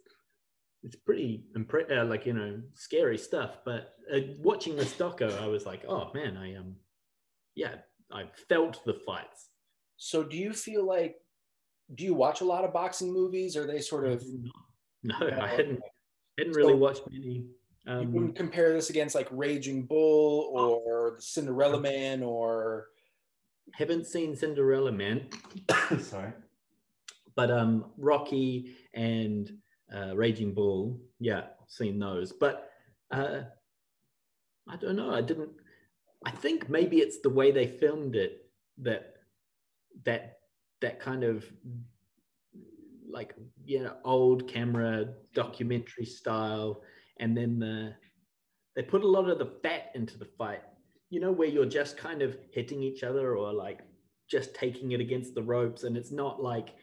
it's 0.84 0.96
pretty 0.96 1.44
impre- 1.56 1.92
uh, 1.96 2.06
like 2.06 2.26
you 2.26 2.34
know 2.34 2.60
scary 2.76 3.18
stuff 3.18 3.60
but 3.66 3.94
uh, 4.14 4.20
watching 4.40 4.76
this 4.76 4.94
doco 4.94 5.30
i 5.42 5.48
was 5.48 5.66
like 5.66 5.84
oh 5.88 6.10
man 6.14 6.36
i 6.38 6.56
um 6.56 6.76
yeah 7.56 7.76
i 8.12 8.24
felt 8.50 8.84
the 8.86 8.94
fights 9.06 9.50
So 9.98 10.24
do 10.24 10.38
you 10.38 10.54
feel 10.54 10.86
like 10.86 11.16
do 11.96 12.04
you 12.04 12.14
watch 12.14 12.42
a 12.42 12.46
lot 12.46 12.66
of 12.66 12.74
boxing 12.74 13.14
movies? 13.14 13.56
Or 13.56 13.64
are 13.64 13.68
they 13.68 13.80
sort 13.82 14.06
of 14.06 14.24
no, 15.04 15.16
I 15.22 15.48
hadn't 15.48 15.80
hadn't 16.38 16.56
really 16.56 16.74
So- 16.74 16.78
watched 16.78 17.02
many. 17.10 17.46
You 17.88 17.94
Um, 17.94 18.12
wouldn't 18.12 18.36
compare 18.36 18.74
this 18.74 18.90
against 18.90 19.16
like 19.16 19.28
Raging 19.32 19.84
Bull 19.86 20.52
or 20.54 21.16
the 21.16 21.22
Cinderella 21.22 21.80
Man 21.80 22.22
or 22.22 22.88
haven't 23.74 24.06
seen 24.06 24.36
Cinderella 24.36 24.92
Man. 24.92 25.28
Sorry. 26.00 26.34
But 27.36 27.52
um 27.52 27.92
Rocky 27.98 28.76
and 28.94 29.52
uh, 29.94 30.16
Raging 30.16 30.54
Bull, 30.54 31.00
yeah, 31.20 31.44
seen 31.68 32.00
those. 32.00 32.34
But 32.34 32.70
uh, 33.12 33.42
I 34.68 34.76
don't 34.76 34.96
know. 34.96 35.14
I 35.14 35.22
didn't. 35.22 35.52
I 36.26 36.32
think 36.32 36.70
maybe 36.70 36.98
it's 36.98 37.20
the 37.22 37.30
way 37.30 37.52
they 37.52 37.68
filmed 37.68 38.16
it 38.16 38.50
that 38.80 39.14
that 40.04 40.40
that 40.82 41.00
kind 41.00 41.24
of 41.24 41.46
like 43.10 43.34
you 43.66 43.84
know 43.84 43.96
old 44.04 44.48
camera 44.48 45.06
documentary 45.34 46.06
style, 46.06 46.82
and 47.20 47.36
then 47.36 47.60
the 47.60 47.94
they 48.76 48.84
put 48.84 49.04
a 49.04 49.08
lot 49.08 49.30
of 49.30 49.40
the 49.40 49.52
fat 49.64 49.92
into 49.96 50.18
the 50.18 50.28
fight. 50.38 50.62
You 51.10 51.20
know 51.20 51.32
where 51.32 51.48
you're 51.48 51.66
just 51.66 51.98
kind 51.98 52.22
of 52.22 52.38
hitting 52.52 52.84
each 52.84 53.04
other 53.04 53.36
or 53.36 53.54
like 53.54 53.80
just 54.30 54.54
taking 54.54 54.92
it 54.92 55.00
against 55.00 55.34
the 55.36 55.44
ropes, 55.44 55.84
and 55.84 55.96
it's 55.98 56.12
not 56.12 56.42
like 56.42 56.76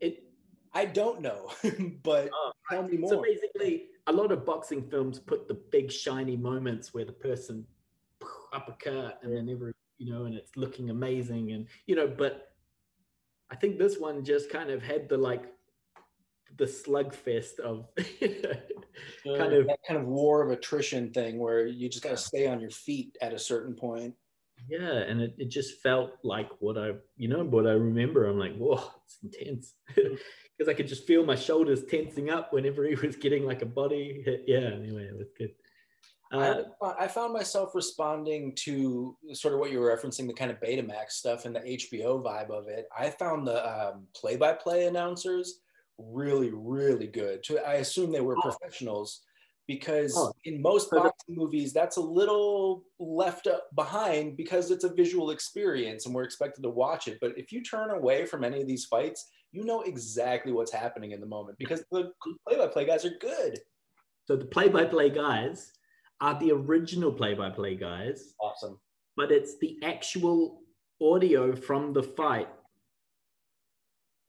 it 0.00 0.24
I 0.72 0.84
don't 0.84 1.20
know, 1.20 1.50
but 2.02 2.30
Oh, 2.32 2.52
tell 2.70 2.82
me 2.86 2.96
more. 2.96 3.10
so 3.10 3.22
basically, 3.22 3.86
a 4.06 4.12
lot 4.12 4.30
of 4.30 4.44
boxing 4.44 4.82
films 4.88 5.18
put 5.18 5.48
the 5.48 5.54
big 5.54 5.90
shiny 5.90 6.36
moments 6.36 6.94
where 6.94 7.04
the 7.04 7.12
person 7.12 7.66
uppercut 8.52 9.20
and 9.22 9.34
then 9.34 9.48
every 9.48 9.72
you 9.98 10.10
know, 10.10 10.24
and 10.24 10.34
it's 10.34 10.56
looking 10.56 10.90
amazing, 10.90 11.52
and 11.52 11.66
you 11.86 11.94
know, 11.94 12.06
but 12.06 12.52
I 13.50 13.56
think 13.56 13.78
this 13.78 13.98
one 13.98 14.24
just 14.24 14.48
kind 14.50 14.70
of 14.70 14.82
had 14.82 15.08
the 15.08 15.16
like 15.16 15.44
the 16.56 16.64
slugfest 16.64 17.58
of 17.60 17.86
kind 17.96 19.52
of 19.52 19.66
that 19.66 19.78
kind 19.86 20.00
of 20.00 20.06
war 20.06 20.42
of 20.42 20.50
attrition 20.50 21.12
thing 21.12 21.38
where 21.38 21.66
you 21.66 21.88
just 21.88 22.02
got 22.02 22.10
to 22.10 22.16
stay 22.16 22.46
on 22.46 22.60
your 22.60 22.70
feet 22.70 23.16
at 23.22 23.32
a 23.32 23.38
certain 23.38 23.74
point. 23.74 24.14
yeah, 24.68 24.98
and 25.08 25.20
it, 25.20 25.34
it 25.38 25.48
just 25.48 25.80
felt 25.80 26.12
like 26.22 26.48
what 26.58 26.76
I 26.76 26.92
you 27.16 27.28
know 27.28 27.44
what 27.44 27.66
I 27.66 27.72
remember. 27.72 28.26
I'm 28.26 28.38
like, 28.38 28.56
whoa, 28.56 28.82
it's 29.06 29.18
intense. 29.22 29.74
Because 30.58 30.74
I 30.74 30.76
could 30.76 30.88
just 30.88 31.06
feel 31.06 31.24
my 31.24 31.36
shoulders 31.36 31.84
tensing 31.88 32.28
up 32.28 32.52
whenever 32.52 32.84
he 32.84 32.94
was 32.94 33.16
getting 33.16 33.46
like 33.46 33.62
a 33.62 33.66
body 33.66 34.20
hit. 34.26 34.44
Yeah, 34.46 34.58
anyway, 34.58 35.04
it 35.04 35.16
was 35.16 35.28
good. 35.38 35.52
Uh, 36.32 36.64
I, 36.82 37.04
I 37.04 37.08
found 37.08 37.32
myself 37.32 37.74
responding 37.74 38.54
to 38.56 39.16
sort 39.32 39.54
of 39.54 39.60
what 39.60 39.70
you 39.70 39.80
were 39.80 39.96
referencing, 39.96 40.26
the 40.26 40.34
kind 40.34 40.50
of 40.50 40.60
Betamax 40.60 41.12
stuff 41.12 41.46
and 41.46 41.56
the 41.56 41.60
HBO 41.60 42.22
vibe 42.22 42.50
of 42.50 42.68
it. 42.68 42.86
I 42.96 43.08
found 43.08 43.46
the 43.46 43.66
um, 43.66 44.06
play-by-play 44.14 44.86
announcers 44.86 45.60
really, 46.12 46.50
really 46.52 47.06
good. 47.06 47.42
To 47.44 47.58
I 47.66 47.74
assume 47.74 48.10
they 48.12 48.20
were 48.20 48.36
Oh. 48.38 48.42
professionals 48.42 49.22
because 49.66 50.16
Oh. 50.16 50.32
in 50.44 50.60
most 50.60 50.90
boxing 50.90 51.36
movies, 51.36 51.72
that's 51.72 51.96
a 51.96 52.00
little 52.00 52.84
left 52.98 53.46
up 53.46 53.68
behind 53.74 54.36
because 54.36 54.70
it's 54.70 54.84
a 54.84 54.92
visual 54.92 55.30
experience 55.30 56.06
and 56.06 56.14
we're 56.14 56.24
expected 56.24 56.62
to 56.62 56.70
watch 56.70 57.06
it. 57.08 57.18
But 57.20 57.38
if 57.38 57.52
you 57.52 57.62
turn 57.62 57.90
away 57.90 58.26
from 58.26 58.42
any 58.44 58.60
of 58.60 58.66
these 58.66 58.86
fights, 58.86 59.30
you 59.52 59.64
know 59.64 59.82
exactly 59.82 60.52
what's 60.52 60.72
happening 60.72 61.12
in 61.12 61.20
the 61.20 61.26
moment 61.26 61.58
because 61.58 61.84
the 61.90 62.12
play-by-play 62.46 62.84
guys 62.86 63.04
are 63.04 63.16
good. 63.20 63.60
So 64.26 64.36
the 64.36 64.46
play-by-play 64.46 65.10
guys 65.10 65.72
are 66.20 66.38
the 66.38 66.52
original 66.52 67.12
play-by-play 67.12 67.76
guys, 67.76 68.34
Awesome. 68.40 68.80
but 69.16 69.30
it's 69.32 69.58
the 69.58 69.78
actual 69.82 70.62
audio 71.00 71.54
from 71.56 71.92
the 71.92 72.02
fight. 72.02 72.48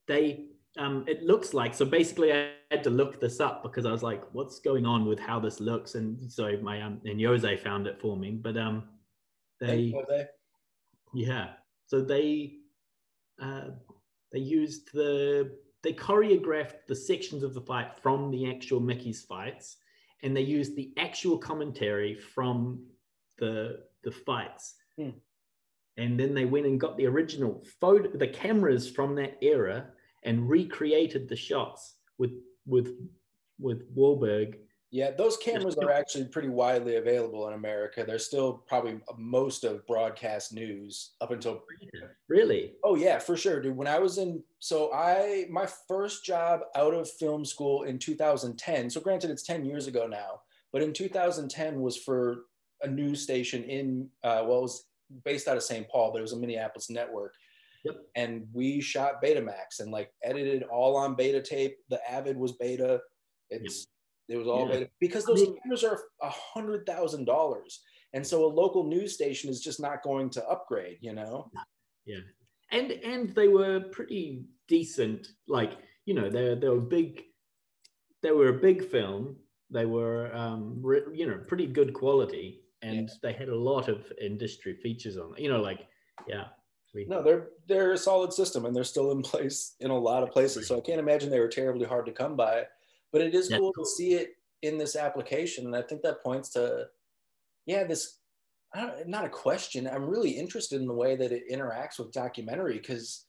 They 0.08 0.46
um 0.78 1.04
it 1.06 1.22
looks 1.22 1.52
like 1.52 1.74
so 1.74 1.84
basically 1.84 2.32
I 2.32 2.52
had 2.70 2.82
to 2.84 2.90
look 2.90 3.20
this 3.20 3.40
up 3.40 3.62
because 3.62 3.84
I 3.84 3.92
was 3.92 4.02
like, 4.02 4.22
what's 4.32 4.58
going 4.60 4.86
on 4.86 5.04
with 5.04 5.18
how 5.18 5.38
this 5.38 5.60
looks? 5.60 5.94
And 5.94 6.30
so 6.32 6.56
my 6.62 6.80
um 6.82 7.00
and 7.04 7.20
Jose 7.20 7.56
found 7.58 7.86
it 7.86 8.00
for 8.00 8.16
me. 8.16 8.30
But 8.30 8.56
um 8.56 8.84
they 9.60 9.94
yeah. 11.14 11.50
So 11.86 12.00
they 12.00 12.54
uh, 13.40 13.68
they 14.32 14.38
used 14.38 14.92
the 14.92 15.52
they 15.82 15.92
choreographed 15.92 16.86
the 16.86 16.94
sections 16.94 17.42
of 17.42 17.54
the 17.54 17.60
fight 17.60 17.98
from 18.02 18.30
the 18.30 18.50
actual 18.50 18.80
Mickey's 18.80 19.22
fights, 19.22 19.76
and 20.22 20.36
they 20.36 20.42
used 20.42 20.76
the 20.76 20.92
actual 20.96 21.38
commentary 21.38 22.14
from 22.14 22.84
the 23.38 23.80
the 24.04 24.12
fights. 24.12 24.74
Hmm. 24.96 25.10
And 25.98 26.18
then 26.18 26.32
they 26.34 26.46
went 26.46 26.66
and 26.66 26.80
got 26.80 26.96
the 26.96 27.06
original 27.06 27.62
photo, 27.80 28.16
the 28.16 28.28
cameras 28.28 28.88
from 28.88 29.14
that 29.16 29.36
era, 29.42 29.88
and 30.24 30.48
recreated 30.48 31.28
the 31.28 31.36
shots 31.36 31.96
with 32.18 32.32
with 32.66 32.96
with 33.58 33.94
Wahlberg. 33.94 34.56
Yeah, 34.90 35.10
those 35.10 35.38
cameras 35.38 35.78
are 35.78 35.90
actually 35.90 36.26
pretty 36.26 36.50
widely 36.50 36.96
available 36.96 37.48
in 37.48 37.54
America. 37.54 38.04
They're 38.06 38.18
still 38.18 38.62
probably 38.68 39.00
most 39.16 39.64
of 39.64 39.86
broadcast 39.86 40.52
news 40.52 41.12
up 41.22 41.30
until 41.30 41.62
Really? 42.28 42.74
Oh 42.84 42.94
yeah, 42.94 43.18
for 43.18 43.34
sure, 43.36 43.62
dude. 43.62 43.76
When 43.76 43.88
I 43.88 43.98
was 43.98 44.18
in 44.18 44.42
so 44.58 44.92
I 44.92 45.46
my 45.50 45.66
first 45.88 46.24
job 46.26 46.60
out 46.76 46.92
of 46.92 47.10
film 47.10 47.44
school 47.44 47.84
in 47.84 47.98
2010. 47.98 48.90
So 48.90 49.00
granted 49.00 49.30
it's 49.30 49.42
10 49.42 49.64
years 49.64 49.86
ago 49.86 50.06
now, 50.06 50.42
but 50.72 50.82
in 50.82 50.92
2010 50.92 51.80
was 51.80 51.96
for 51.96 52.42
a 52.82 52.88
news 52.88 53.22
station 53.22 53.64
in 53.64 54.08
uh 54.24 54.44
well 54.46 54.58
it 54.58 54.62
was 54.62 54.84
based 55.24 55.48
out 55.48 55.56
of 55.56 55.62
St. 55.62 55.88
Paul, 55.88 56.12
but 56.12 56.18
it 56.18 56.22
was 56.22 56.32
a 56.32 56.38
Minneapolis 56.38 56.90
network. 56.90 57.34
Yep. 57.84 57.96
And 58.14 58.46
we 58.52 58.80
shot 58.80 59.22
Betamax 59.22 59.80
and 59.80 59.90
like 59.90 60.12
edited 60.22 60.62
all 60.64 60.96
on 60.96 61.16
beta 61.16 61.42
tape. 61.42 61.76
The 61.88 62.00
Avid 62.10 62.36
was 62.36 62.52
beta. 62.52 63.00
It's 63.50 63.86
it 64.28 64.36
was 64.36 64.46
all 64.46 64.66
Yeah. 64.68 64.72
beta 64.74 64.90
because 65.00 65.24
those 65.24 65.42
I 65.42 65.46
mean- 65.46 65.58
cameras 65.62 65.84
are 65.84 66.00
a 66.20 66.30
hundred 66.30 66.86
thousand 66.86 67.24
dollars. 67.24 67.82
And 68.14 68.26
so 68.26 68.44
a 68.44 68.46
local 68.46 68.84
news 68.84 69.14
station 69.14 69.48
is 69.48 69.60
just 69.60 69.80
not 69.80 70.02
going 70.02 70.28
to 70.30 70.46
upgrade, 70.46 70.98
you 71.00 71.14
know? 71.14 71.50
Yeah, 72.04 72.18
and 72.70 72.90
and 72.92 73.34
they 73.34 73.48
were 73.48 73.80
pretty 73.80 74.44
decent. 74.68 75.28
Like 75.48 75.78
you 76.04 76.14
know, 76.14 76.28
they 76.28 76.54
they 76.54 76.68
were 76.68 76.80
big. 76.80 77.22
They 78.22 78.32
were 78.32 78.48
a 78.48 78.60
big 78.60 78.84
film. 78.84 79.36
They 79.70 79.86
were 79.86 80.34
um, 80.36 80.78
re, 80.82 81.00
you 81.14 81.26
know 81.26 81.38
pretty 81.48 81.66
good 81.66 81.94
quality, 81.94 82.64
and 82.82 83.10
they 83.22 83.32
had 83.32 83.48
a 83.48 83.56
lot 83.56 83.88
of 83.88 84.12
industry 84.20 84.74
features 84.82 85.16
on. 85.16 85.34
You 85.38 85.48
know, 85.48 85.62
like 85.62 85.86
yeah, 86.28 86.48
we, 86.94 87.06
No, 87.06 87.22
they're 87.22 87.50
they're 87.66 87.92
a 87.92 87.98
solid 87.98 88.32
system 88.32 88.64
and 88.64 88.74
they're 88.74 88.84
still 88.84 89.10
in 89.12 89.22
place 89.22 89.74
in 89.80 89.90
a 89.90 89.98
lot 89.98 90.22
of 90.22 90.30
places. 90.30 90.66
So 90.66 90.78
I 90.78 90.80
can't 90.80 91.00
imagine 91.00 91.30
they 91.30 91.40
were 91.40 91.48
terribly 91.48 91.86
hard 91.86 92.06
to 92.06 92.12
come 92.12 92.36
by. 92.36 92.66
But 93.10 93.22
it 93.22 93.34
is 93.34 93.48
Yeah. 93.48 93.58
cool 93.58 93.72
to 93.74 93.84
see 93.84 94.14
it 94.14 94.36
in 94.62 94.78
this 94.78 94.96
application. 94.96 95.66
And 95.66 95.76
I 95.76 95.82
think 95.82 96.02
that 96.02 96.22
points 96.22 96.50
to 96.50 96.88
yeah, 97.66 97.84
this 97.84 98.20
I 98.74 98.82
don't, 98.86 99.08
not 99.08 99.24
a 99.26 99.30
question. 99.30 99.86
I'm 99.86 100.08
really 100.08 100.30
interested 100.30 100.80
in 100.80 100.86
the 100.88 100.94
way 100.94 101.16
that 101.16 101.32
it 101.32 101.50
interacts 101.50 101.98
with 101.98 102.12
documentary 102.12 102.78
because 102.78 103.26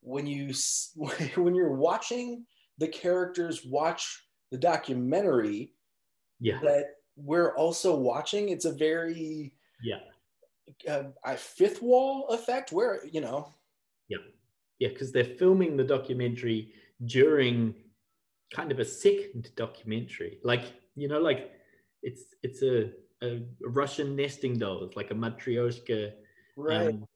when 0.00 0.26
you 0.26 0.52
when 1.36 1.54
you're 1.54 1.74
watching 1.76 2.46
the 2.78 2.88
characters 2.88 3.64
watch 3.64 4.28
the 4.50 4.58
documentary 4.58 5.74
yeah, 6.40 6.60
that 6.62 6.86
we're 7.16 7.54
also 7.56 7.96
watching, 7.96 8.50
it's 8.50 8.64
a 8.64 8.72
very 8.72 9.54
yeah, 9.80 10.00
uh, 10.88 11.04
a 11.24 11.36
fifth 11.36 11.82
wall 11.82 12.28
effect 12.28 12.72
where 12.72 13.04
you 13.06 13.20
know 13.20 13.52
yeah, 14.08 14.18
yeah, 14.78 14.88
because 14.88 15.12
they're 15.12 15.24
filming 15.38 15.76
the 15.76 15.84
documentary 15.84 16.72
during 17.04 17.74
kind 18.54 18.70
of 18.70 18.78
a 18.78 18.84
second 18.84 19.50
documentary. 19.56 20.38
Like 20.44 20.64
you 20.94 21.08
know, 21.08 21.20
like 21.20 21.52
it's 22.02 22.24
it's 22.42 22.62
a 22.62 22.90
a 23.22 23.42
Russian 23.62 24.14
nesting 24.14 24.58
doll. 24.58 24.84
It's 24.84 24.96
like 24.96 25.10
a 25.10 25.14
matryoshka. 25.14 26.12
right 26.56 26.88
um, 26.88 27.06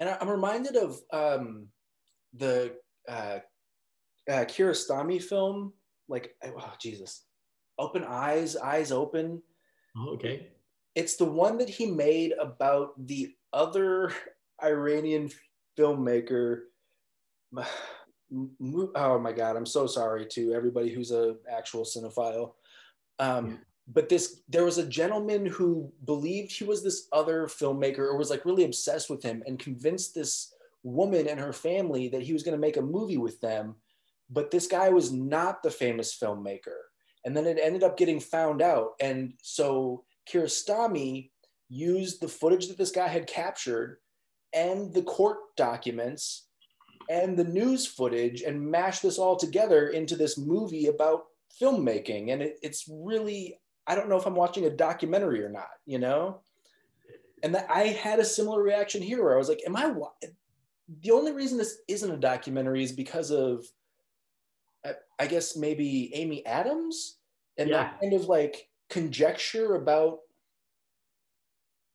and 0.00 0.08
I- 0.08 0.18
i'm 0.20 0.28
reminded 0.28 0.76
of 0.76 0.98
um 1.12 1.68
the 2.34 2.74
uh, 3.08 3.38
uh 4.30 4.44
Kiarostami 4.44 5.22
film 5.22 5.72
like 6.08 6.34
oh 6.44 6.72
jesus 6.80 7.24
open 7.78 8.04
eyes 8.04 8.56
eyes 8.56 8.92
open 8.92 9.42
oh, 9.96 10.14
okay. 10.14 10.48
It's 10.94 11.16
the 11.16 11.24
one 11.24 11.58
that 11.58 11.68
he 11.68 11.86
made 11.86 12.32
about 12.40 13.06
the 13.06 13.34
other 13.52 14.12
iranian 14.62 15.30
filmmaker. 15.78 16.62
Oh 18.96 19.18
my 19.20 19.30
god 19.30 19.54
i'm 19.54 19.66
so 19.66 19.86
sorry 19.86 20.26
to 20.26 20.54
everybody 20.54 20.88
who's 20.92 21.12
an 21.12 21.36
actual 21.48 21.84
cinephile. 21.84 22.54
Um 23.20 23.46
Yeah. 23.50 23.56
but 23.86 24.08
this 24.08 24.40
there 24.48 24.64
was 24.64 24.78
a 24.78 24.86
gentleman 24.86 25.46
who 25.46 25.92
believed 26.04 26.50
he 26.50 26.64
was 26.64 26.82
this 26.82 27.06
other 27.12 27.46
filmmaker 27.46 27.98
or 27.98 28.16
was 28.16 28.30
like 28.30 28.44
really 28.44 28.64
obsessed 28.64 29.08
with 29.08 29.22
him 29.22 29.44
and 29.46 29.58
convinced 29.58 30.14
this 30.14 30.52
woman 30.82 31.28
and 31.28 31.38
her 31.38 31.52
family 31.52 32.08
that 32.08 32.22
he 32.22 32.32
was 32.32 32.42
going 32.42 32.56
to 32.56 32.66
make 32.66 32.78
a 32.78 32.82
movie 32.82 33.18
with 33.18 33.40
them 33.40 33.76
but 34.30 34.50
this 34.50 34.66
guy 34.66 34.88
was 34.88 35.12
not 35.12 35.62
the 35.62 35.70
famous 35.70 36.16
filmmaker. 36.18 36.78
And 37.24 37.36
then 37.36 37.46
it 37.46 37.58
ended 37.60 37.82
up 37.82 37.96
getting 37.96 38.20
found 38.20 38.62
out. 38.62 38.92
And 39.00 39.34
so 39.42 40.04
Kiarostami 40.30 41.30
used 41.68 42.20
the 42.20 42.28
footage 42.28 42.68
that 42.68 42.78
this 42.78 42.90
guy 42.90 43.08
had 43.08 43.26
captured 43.26 43.98
and 44.52 44.92
the 44.92 45.02
court 45.02 45.38
documents 45.56 46.46
and 47.10 47.36
the 47.36 47.44
news 47.44 47.86
footage 47.86 48.42
and 48.42 48.70
mashed 48.70 49.02
this 49.02 49.18
all 49.18 49.36
together 49.36 49.88
into 49.88 50.16
this 50.16 50.38
movie 50.38 50.86
about 50.86 51.24
filmmaking. 51.60 52.32
And 52.32 52.42
it, 52.42 52.58
it's 52.62 52.88
really, 52.88 53.58
I 53.86 53.94
don't 53.94 54.08
know 54.08 54.16
if 54.16 54.26
I'm 54.26 54.34
watching 54.34 54.66
a 54.66 54.70
documentary 54.70 55.44
or 55.44 55.50
not, 55.50 55.68
you 55.86 55.98
know? 55.98 56.40
And 57.42 57.54
that 57.54 57.66
I 57.70 57.88
had 57.88 58.20
a 58.20 58.24
similar 58.24 58.62
reaction 58.62 59.02
here 59.02 59.22
where 59.22 59.34
I 59.34 59.38
was 59.38 59.48
like, 59.48 59.60
am 59.66 59.76
I, 59.76 59.92
the 61.02 61.10
only 61.10 61.32
reason 61.32 61.58
this 61.58 61.78
isn't 61.88 62.10
a 62.10 62.16
documentary 62.16 62.82
is 62.82 62.92
because 62.92 63.30
of, 63.30 63.66
I 65.18 65.26
guess 65.26 65.56
maybe 65.56 66.14
Amy 66.14 66.44
Adams 66.46 67.18
and 67.56 67.68
yeah. 67.68 67.84
that 67.84 68.00
kind 68.00 68.12
of 68.12 68.26
like 68.26 68.68
conjecture 68.94 69.74
about, 69.74 70.20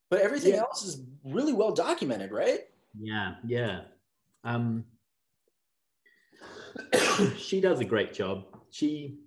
but 0.09 0.19
everything 0.19 0.55
yeah. 0.55 0.59
else 0.59 0.83
is 0.83 1.01
really 1.23 1.53
well 1.53 1.71
documented, 1.71 2.31
right? 2.31 2.59
Yeah, 2.99 3.35
yeah. 3.47 3.81
Um, 4.43 4.83
she 7.37 7.61
does 7.61 7.79
a 7.79 7.85
great 7.85 8.13
job. 8.13 8.43
She, 8.69 9.17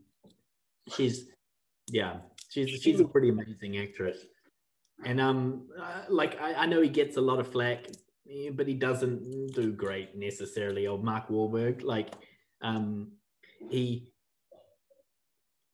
she's, 0.95 1.29
yeah, 1.89 2.19
she's 2.51 2.69
she's 2.83 3.01
a 3.01 3.07
pretty 3.07 3.31
amazing 3.31 3.79
actress. 3.79 4.19
And 5.07 5.19
um, 5.19 5.69
uh, 5.81 6.03
like 6.11 6.41
I, 6.41 6.53
I 6.55 6.67
know 6.67 6.83
he 6.83 6.91
gets 6.91 7.17
a 7.17 7.23
lot 7.23 7.41
of 7.41 7.51
flack, 7.51 7.87
but 8.53 8.69
he 8.69 8.75
doesn't 8.75 9.55
do 9.55 9.73
great 9.73 10.15
necessarily. 10.15 10.87
Or 10.87 10.99
Mark 10.99 11.29
Wahlberg, 11.29 11.83
like 11.83 12.13
um, 12.61 13.13
he, 13.71 14.12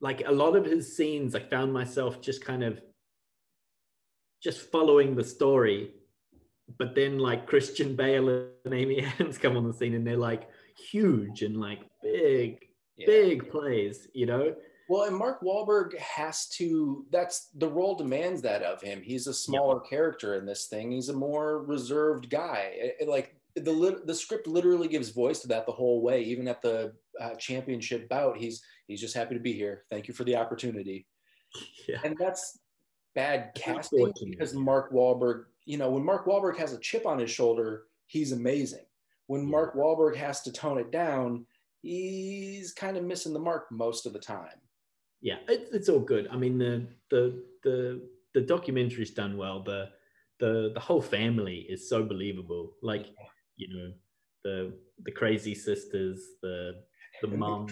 like 0.01 0.23
a 0.27 0.33
lot 0.33 0.57
of 0.57 0.65
his 0.65 0.97
scenes, 0.97 1.35
I 1.35 1.41
found 1.41 1.73
myself 1.73 2.21
just 2.21 2.45
kind 2.45 2.63
of 2.63 2.81
just 4.43 4.71
following 4.71 5.17
the 5.17 5.25
story 5.25 5.93
but 6.77 6.95
then 6.95 7.19
like 7.19 7.47
Christian 7.47 7.97
Bale 7.97 8.49
and 8.65 8.75
Amy 8.75 9.03
Adams 9.21 9.39
come 9.39 9.57
on 9.57 9.67
the 9.67 9.73
scene 9.73 9.95
and 9.95 10.07
they're 10.07 10.17
like 10.17 10.49
huge 10.91 11.43
and 11.43 11.59
like 11.59 11.81
big, 12.03 12.67
yeah. 12.97 13.07
big 13.07 13.51
plays, 13.51 14.09
you 14.13 14.27
know? 14.27 14.55
Well, 14.91 15.05
and 15.05 15.17
Mark 15.17 15.43
Wahlberg 15.43 15.97
has 15.99 16.49
to, 16.57 17.05
that's 17.11 17.51
the 17.55 17.69
role 17.69 17.95
demands 17.95 18.41
that 18.43 18.63
of 18.63 18.81
him. 18.81 19.03
He's 19.03 19.27
a 19.27 19.35
smaller 19.35 19.81
yep. 19.83 19.91
character 19.91 20.35
in 20.37 20.47
this 20.47 20.67
thing. 20.67 20.91
He's 20.91 21.11
a 21.11 21.15
more 21.15 21.63
reserved 21.65 22.31
guy. 22.31 22.71
It, 22.73 22.97
it, 23.01 23.09
like 23.09 23.38
the, 23.61 24.03
the 24.05 24.15
script 24.15 24.47
literally 24.47 24.89
gives 24.89 25.11
voice 25.11 25.41
to 25.41 25.49
that 25.49 25.67
the 25.67 25.73
whole 25.73 26.03
way. 26.03 26.23
Even 26.23 26.49
at 26.49 26.63
the 26.63 26.93
uh, 27.21 27.35
championship 27.35 28.09
bout, 28.09 28.37
he's, 28.37 28.63
he's 28.87 29.01
just 29.01 29.15
happy 29.15 29.35
to 29.35 29.41
be 29.41 29.53
here. 29.53 29.85
Thank 29.91 30.09
you 30.09 30.15
for 30.15 30.25
the 30.25 30.37
opportunity. 30.37 31.07
Yeah. 31.89 32.01
And 32.05 32.15
that's 32.21 32.59
bad 33.15 33.53
casting 33.55 34.13
because 34.29 34.53
Mark 34.53 34.93
Wahlberg 34.93 35.45
you 35.69 35.77
know, 35.77 35.91
when 35.91 36.03
Mark 36.03 36.25
Wahlberg 36.25 36.57
has 36.57 36.73
a 36.73 36.81
chip 36.81 37.05
on 37.05 37.19
his 37.19 37.31
shoulder, 37.31 37.85
he's 38.07 38.33
amazing. 38.33 38.87
When 39.27 39.43
yeah. 39.43 39.49
Mark 39.49 39.77
Wahlberg 39.77 40.17
has 40.17 40.41
to 40.43 40.51
tone 40.51 40.79
it 40.79 40.91
down, 40.91 41.45
he's 41.83 42.73
kind 42.73 42.97
of 42.97 43.05
missing 43.05 43.35
the 43.35 43.39
mark 43.39 43.67
most 43.71 44.07
of 44.07 44.15
the 44.15 44.19
time. 44.19 44.59
Yeah, 45.21 45.37
it, 45.47 45.69
it's 45.71 45.91
all 45.91 46.01
good. 46.01 46.27
I 46.33 46.37
mean, 46.39 46.57
the 46.57 46.87
the 47.11 47.45
the 47.65 48.01
the 48.33 48.41
documentary's 48.41 49.11
done 49.11 49.37
well. 49.37 49.63
The 49.63 49.91
the 50.41 50.71
the 50.73 50.81
whole 50.81 51.03
family 51.03 51.67
is 51.69 51.87
so 51.87 52.03
believable. 52.03 52.73
Like, 52.83 53.09
you 53.59 53.69
know, 53.75 53.93
the 54.45 54.73
the 55.05 55.13
crazy 55.13 55.55
sisters, 55.55 56.21
the 56.41 56.73
the 57.21 57.29
mom. 57.29 57.69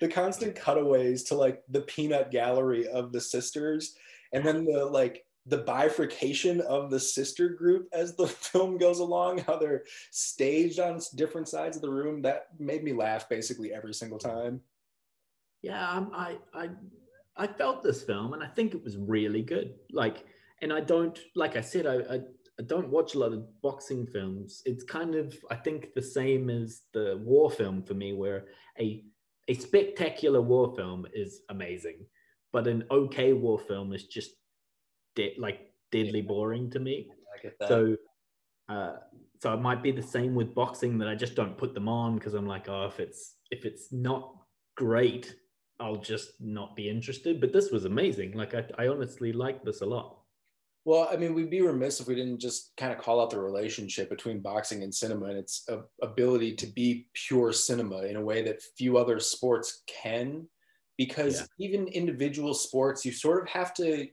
the 0.00 0.08
constant 0.08 0.54
cutaways 0.54 1.24
to 1.24 1.34
like 1.34 1.62
the 1.68 1.82
peanut 1.82 2.30
gallery 2.30 2.88
of 2.88 3.12
the 3.12 3.20
sisters 3.20 3.94
and 4.32 4.44
then 4.44 4.64
the 4.64 4.84
like 4.84 5.24
the 5.46 5.58
bifurcation 5.58 6.60
of 6.62 6.90
the 6.90 6.98
sister 6.98 7.48
group 7.48 7.88
as 7.92 8.16
the 8.16 8.26
film 8.26 8.78
goes 8.78 8.98
along, 8.98 9.38
how 9.38 9.56
they're 9.56 9.84
staged 10.10 10.80
on 10.80 11.00
different 11.14 11.48
sides 11.48 11.76
of 11.76 11.82
the 11.82 11.90
room, 11.90 12.22
that 12.22 12.48
made 12.58 12.82
me 12.82 12.92
laugh 12.92 13.28
basically 13.28 13.72
every 13.72 13.94
single 13.94 14.18
time. 14.18 14.60
Yeah, 15.62 15.88
um, 15.88 16.10
I 16.14 16.38
I 16.52 16.70
I 17.36 17.46
felt 17.46 17.82
this 17.82 18.02
film 18.02 18.32
and 18.34 18.42
I 18.42 18.48
think 18.48 18.74
it 18.74 18.82
was 18.82 18.96
really 18.96 19.42
good. 19.42 19.74
Like, 19.92 20.24
and 20.62 20.72
I 20.72 20.80
don't 20.80 21.18
like 21.34 21.56
I 21.56 21.60
said 21.60 21.86
I, 21.86 22.14
I 22.14 22.20
I 22.58 22.62
don't 22.62 22.88
watch 22.88 23.14
a 23.14 23.18
lot 23.18 23.32
of 23.32 23.44
boxing 23.60 24.06
films. 24.06 24.62
It's 24.64 24.82
kind 24.82 25.14
of 25.14 25.36
I 25.50 25.56
think 25.56 25.92
the 25.94 26.02
same 26.02 26.48
as 26.48 26.82
the 26.92 27.20
war 27.22 27.50
film 27.50 27.82
for 27.82 27.94
me, 27.94 28.12
where 28.12 28.46
a 28.78 29.04
a 29.48 29.54
spectacular 29.54 30.40
war 30.40 30.74
film 30.74 31.06
is 31.12 31.42
amazing, 31.50 32.06
but 32.52 32.66
an 32.66 32.84
okay 32.90 33.32
war 33.32 33.58
film 33.58 33.92
is 33.92 34.06
just 34.06 34.32
de- 35.14 35.36
like 35.38 35.72
deadly 35.92 36.22
boring 36.22 36.70
to 36.70 36.80
me. 36.80 37.10
I 37.34 37.42
get 37.42 37.58
that. 37.58 37.68
So, 37.68 37.96
uh, 38.68 38.96
so 39.40 39.52
it 39.52 39.60
might 39.60 39.82
be 39.82 39.92
the 39.92 40.02
same 40.02 40.34
with 40.34 40.54
boxing 40.54 40.98
that 40.98 41.08
I 41.08 41.14
just 41.14 41.34
don't 41.34 41.58
put 41.58 41.74
them 41.74 41.88
on 41.88 42.16
because 42.16 42.34
I'm 42.34 42.46
like, 42.46 42.68
oh, 42.68 42.86
if 42.86 42.98
it's 43.00 43.36
if 43.50 43.64
it's 43.64 43.92
not 43.92 44.34
great, 44.76 45.34
I'll 45.78 45.96
just 45.96 46.40
not 46.40 46.74
be 46.74 46.88
interested. 46.88 47.40
But 47.40 47.52
this 47.52 47.70
was 47.70 47.84
amazing. 47.84 48.32
Like 48.32 48.54
I, 48.54 48.64
I 48.78 48.88
honestly 48.88 49.32
like 49.32 49.62
this 49.62 49.82
a 49.82 49.86
lot. 49.86 50.18
Well, 50.86 51.08
I 51.10 51.16
mean, 51.16 51.34
we'd 51.34 51.50
be 51.50 51.62
remiss 51.62 51.98
if 51.98 52.06
we 52.06 52.14
didn't 52.14 52.38
just 52.38 52.70
kind 52.76 52.92
of 52.92 52.98
call 52.98 53.20
out 53.20 53.30
the 53.30 53.40
relationship 53.40 54.08
between 54.08 54.38
boxing 54.38 54.84
and 54.84 54.94
cinema 54.94 55.26
and 55.26 55.36
its 55.36 55.68
ability 56.00 56.54
to 56.54 56.66
be 56.68 57.08
pure 57.12 57.52
cinema 57.52 58.02
in 58.02 58.14
a 58.14 58.24
way 58.24 58.44
that 58.44 58.62
few 58.78 58.96
other 58.96 59.18
sports 59.18 59.82
can. 59.88 60.46
Because 60.96 61.40
yeah. 61.40 61.66
even 61.66 61.88
individual 61.88 62.54
sports, 62.54 63.04
you 63.04 63.10
sort 63.10 63.42
of 63.42 63.48
have 63.48 63.74
to 63.74 64.06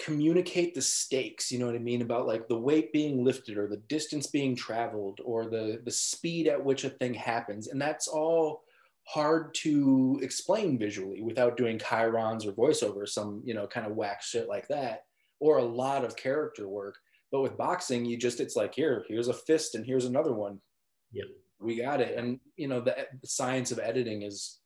communicate 0.00 0.74
the 0.74 0.82
stakes 0.82 1.52
you 1.52 1.58
know 1.58 1.66
what 1.66 1.76
i 1.76 1.78
mean 1.78 2.02
about 2.02 2.26
like 2.26 2.48
the 2.48 2.58
weight 2.58 2.92
being 2.92 3.22
lifted 3.22 3.56
or 3.56 3.68
the 3.68 3.82
distance 3.88 4.26
being 4.26 4.56
traveled 4.56 5.20
or 5.22 5.44
the 5.44 5.80
the 5.84 5.90
speed 5.90 6.48
at 6.48 6.64
which 6.64 6.82
a 6.82 6.88
thing 6.88 7.14
happens 7.14 7.68
and 7.68 7.80
that's 7.80 8.08
all 8.08 8.62
hard 9.04 9.54
to 9.54 10.18
explain 10.22 10.78
visually 10.78 11.20
without 11.20 11.58
doing 11.58 11.78
chyrons 11.78 12.46
or 12.46 12.52
voiceover 12.52 13.06
some 13.06 13.42
you 13.44 13.54
know 13.54 13.66
kind 13.66 13.86
of 13.86 13.94
whack 13.94 14.22
shit 14.22 14.48
like 14.48 14.66
that 14.66 15.04
or 15.42 15.58
a 15.58 15.64
lot 15.64 16.04
of 16.04 16.16
character 16.16 16.68
work 16.68 16.96
but 17.30 17.40
with 17.40 17.56
boxing 17.56 18.04
you 18.04 18.16
just 18.16 18.40
it's 18.40 18.56
like 18.56 18.74
here 18.74 19.04
here's 19.08 19.28
a 19.28 19.34
fist 19.34 19.74
and 19.74 19.84
here's 19.84 20.06
another 20.06 20.32
one 20.32 20.58
yep 21.12 21.26
we 21.60 21.76
got 21.76 22.00
it 22.00 22.16
and 22.16 22.40
you 22.56 22.68
know 22.68 22.80
the, 22.80 22.94
the 23.20 23.26
science 23.26 23.70
of 23.70 23.78
editing 23.78 24.22
is 24.22 24.58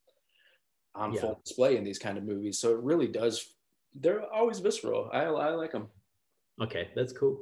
on 0.95 1.13
yeah. 1.13 1.21
full 1.21 1.41
display 1.45 1.77
in 1.77 1.85
these 1.85 1.99
kind 1.99 2.17
of 2.17 2.25
movies 2.25 2.59
so 2.59 2.73
it 2.73 2.83
really 2.83 3.09
does 3.09 3.57
they're 4.01 4.23
always 4.33 4.61
visceral. 4.61 5.11
I, 5.13 5.25
I 5.25 5.51
like 5.51 5.73
them. 5.73 5.89
Okay, 6.63 6.89
that's 6.95 7.13
cool. 7.13 7.41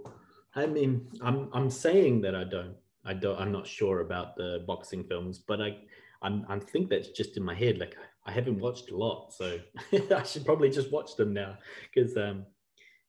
I 0.55 0.67
mean, 0.67 1.07
I'm 1.21 1.51
I'm 1.53 1.71
saying 1.71 2.21
that 2.23 2.35
I 2.35 2.45
don't. 2.45 2.75
I 3.05 3.15
don't. 3.15 3.39
I'm 3.39 3.53
not 3.53 3.67
sure 3.67 4.01
about 4.01 4.37
the 4.37 4.65
boxing 4.67 5.05
films, 5.05 5.39
but 5.39 5.61
I 5.61 5.77
I'm 6.23 6.45
I 6.49 6.59
think 6.59 6.89
that's 6.89 7.09
just 7.09 7.37
in 7.37 7.43
my 7.43 7.55
head. 7.55 7.79
Like 7.79 7.97
I 8.25 8.33
haven't 8.33 8.61
watched 8.61 8.91
a 8.91 8.97
lot, 8.97 9.33
so 9.33 9.59
I 10.15 10.23
should 10.23 10.45
probably 10.45 10.71
just 10.71 10.93
watch 10.93 11.17
them 11.17 11.33
now 11.33 11.59
because 11.93 12.17
um 12.17 12.47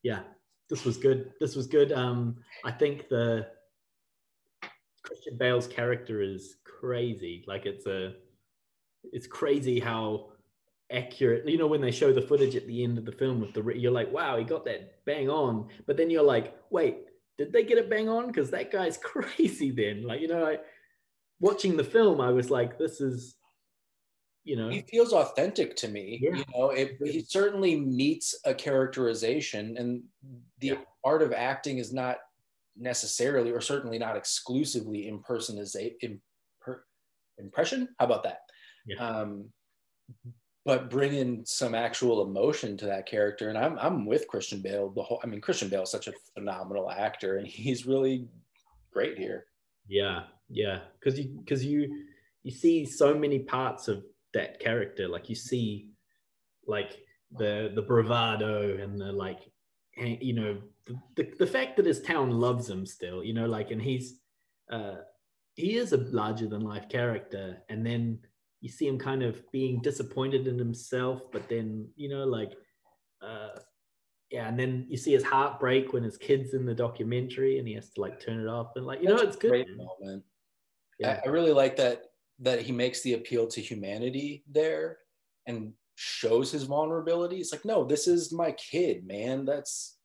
yeah, 0.05 0.19
this 0.69 0.85
was 0.85 0.97
good. 0.97 1.33
This 1.39 1.55
was 1.55 1.65
good. 1.65 1.91
Um, 1.91 2.35
I 2.63 2.71
think 2.71 3.09
the 3.09 3.47
Christian 5.01 5.35
Bale's 5.35 5.65
character 5.65 6.21
is 6.21 6.57
crazy. 6.63 7.43
Like 7.47 7.65
it's 7.65 7.87
a 7.87 8.13
it's 9.03 9.25
crazy 9.25 9.79
how 9.79 10.27
accurate. 10.91 11.49
You 11.49 11.57
know, 11.57 11.65
when 11.65 11.81
they 11.81 11.89
show 11.89 12.13
the 12.13 12.21
footage 12.21 12.55
at 12.55 12.67
the 12.67 12.83
end 12.83 12.99
of 12.99 13.05
the 13.05 13.11
film 13.13 13.41
with 13.41 13.55
the, 13.55 13.63
you're 13.75 13.91
like, 13.91 14.13
wow, 14.13 14.37
he 14.37 14.43
got 14.43 14.63
that 14.65 15.03
bang 15.05 15.27
on. 15.27 15.69
But 15.87 15.97
then 15.97 16.11
you're 16.11 16.21
like, 16.21 16.55
wait, 16.69 16.97
did 17.39 17.51
they 17.51 17.63
get 17.63 17.79
it 17.79 17.89
bang 17.89 18.07
on? 18.07 18.27
Because 18.27 18.51
that 18.51 18.71
guy's 18.71 18.97
crazy. 19.11 19.71
Then, 19.71 20.03
like, 20.03 20.21
you 20.21 20.27
know, 20.27 20.45
I, 20.45 20.59
watching 21.39 21.77
the 21.77 21.83
film, 21.83 22.21
I 22.21 22.29
was 22.29 22.51
like, 22.51 22.77
this 22.77 23.01
is, 23.01 23.37
you 24.45 24.55
know, 24.55 24.69
he 24.69 24.81
feels 24.81 25.11
authentic 25.11 25.75
to 25.77 25.87
me. 25.87 26.19
Yeah. 26.21 26.35
You 26.35 26.43
know, 26.53 26.69
it, 26.69 26.97
he 27.03 27.21
certainly 27.27 27.79
meets 27.79 28.35
a 28.45 28.53
characterization, 28.53 29.75
and 29.77 30.03
the 30.59 30.67
yeah. 30.67 30.75
art 31.03 31.23
of 31.23 31.33
acting 31.33 31.79
is 31.79 31.91
not 31.91 32.17
necessarily, 32.77 33.51
or 33.51 33.59
certainly 33.59 33.97
not 33.97 34.15
exclusively, 34.15 35.07
impersonation. 35.07 36.21
impression. 37.39 37.89
How 37.99 38.05
about 38.05 38.23
that? 38.23 38.39
Yeah. 38.85 38.97
Um, 38.97 39.49
but 40.63 40.89
bringing 40.89 41.43
some 41.45 41.75
actual 41.75 42.23
emotion 42.23 42.75
to 42.77 42.85
that 42.87 43.05
character. 43.05 43.49
And 43.49 43.57
I'm, 43.57 43.77
I'm 43.79 44.05
with 44.05 44.27
Christian 44.27 44.61
Bale. 44.61 44.89
The 44.89 45.03
whole, 45.03 45.19
I 45.23 45.27
mean, 45.27 45.41
Christian 45.41 45.69
Bale 45.69 45.83
is 45.83 45.91
such 45.91 46.07
a 46.07 46.13
phenomenal 46.33 46.89
actor, 46.89 47.37
and 47.37 47.47
he's 47.47 47.85
really 47.85 48.27
great 48.91 49.17
here. 49.17 49.45
Yeah, 49.87 50.23
yeah, 50.49 50.79
because 50.99 51.19
you 51.19 51.25
because 51.39 51.63
you 51.63 52.05
you 52.43 52.51
see 52.51 52.85
so 52.85 53.13
many 53.13 53.39
parts 53.39 53.87
of 53.87 54.03
that 54.35 54.59
character. 54.59 55.07
Like 55.07 55.29
you 55.29 55.35
see, 55.35 55.89
like 56.67 56.97
the 57.31 57.71
the 57.73 57.81
bravado 57.81 58.77
and 58.77 59.01
the 59.01 59.11
like, 59.11 59.39
you 59.97 60.33
know, 60.33 60.61
the, 60.85 60.95
the, 61.15 61.33
the 61.39 61.47
fact 61.47 61.77
that 61.77 61.85
his 61.85 62.01
town 62.01 62.29
loves 62.31 62.69
him 62.69 62.85
still. 62.85 63.23
You 63.23 63.33
know, 63.33 63.47
like, 63.47 63.71
and 63.71 63.81
he's 63.81 64.19
uh, 64.71 64.97
he 65.55 65.77
is 65.77 65.91
a 65.93 65.97
larger 65.97 66.47
than 66.47 66.61
life 66.61 66.87
character, 66.87 67.57
and 67.69 67.85
then 67.85 68.19
you 68.61 68.69
see 68.69 68.87
him 68.87 68.99
kind 68.99 69.23
of 69.23 69.41
being 69.51 69.81
disappointed 69.81 70.47
in 70.47 70.57
himself, 70.57 71.31
but 71.31 71.49
then 71.49 71.87
you 71.95 72.09
know, 72.09 72.25
like, 72.25 72.53
uh, 73.21 73.57
yeah, 74.31 74.47
and 74.47 74.59
then 74.59 74.85
you 74.89 74.97
see 74.97 75.13
his 75.13 75.23
heart 75.23 75.59
break 75.59 75.93
when 75.93 76.03
his 76.03 76.17
kid's 76.17 76.53
in 76.53 76.65
the 76.65 76.73
documentary 76.73 77.59
and 77.59 77.67
he 77.67 77.75
has 77.75 77.89
to 77.91 78.01
like 78.01 78.19
turn 78.19 78.39
it 78.39 78.47
off 78.47 78.71
and 78.75 78.85
like, 78.85 79.01
you 79.01 79.07
That's 79.07 79.21
know, 79.21 79.27
it's 79.27 79.37
good. 79.37 79.49
Great 79.49 79.67
moment. 79.77 80.23
Yeah. 80.99 81.21
I, 81.23 81.27
I 81.27 81.29
really 81.29 81.53
like 81.53 81.77
that 81.77 82.01
that 82.39 82.61
he 82.61 82.71
makes 82.71 83.01
the 83.01 83.13
appeal 83.13 83.47
to 83.47 83.61
humanity 83.61 84.43
there 84.51 84.97
and 85.47 85.73
shows 85.95 86.51
his 86.51 86.63
vulnerability. 86.63 87.37
It's 87.37 87.51
like, 87.51 87.65
no, 87.65 87.85
this 87.85 88.07
is 88.07 88.33
my 88.33 88.51
kid, 88.53 89.05
man. 89.07 89.45
That's 89.45 89.97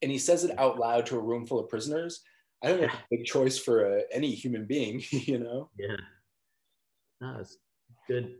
and 0.00 0.10
he 0.10 0.18
says 0.18 0.44
it 0.44 0.58
out 0.58 0.78
loud 0.78 1.06
to 1.06 1.16
a 1.16 1.20
room 1.20 1.46
full 1.46 1.58
of 1.58 1.68
prisoners. 1.68 2.20
I 2.62 2.68
don't 2.68 2.80
know, 2.80 2.86
Yeah. 2.86 2.94
big 3.10 3.24
choice 3.24 3.58
for 3.58 3.98
uh, 3.98 4.02
any 4.12 4.30
human 4.30 4.64
being, 4.64 5.02
you 5.10 5.38
know. 5.38 5.70
Yeah. 5.78 5.96
No, 7.20 7.36
it's 7.40 7.58
good. 8.06 8.36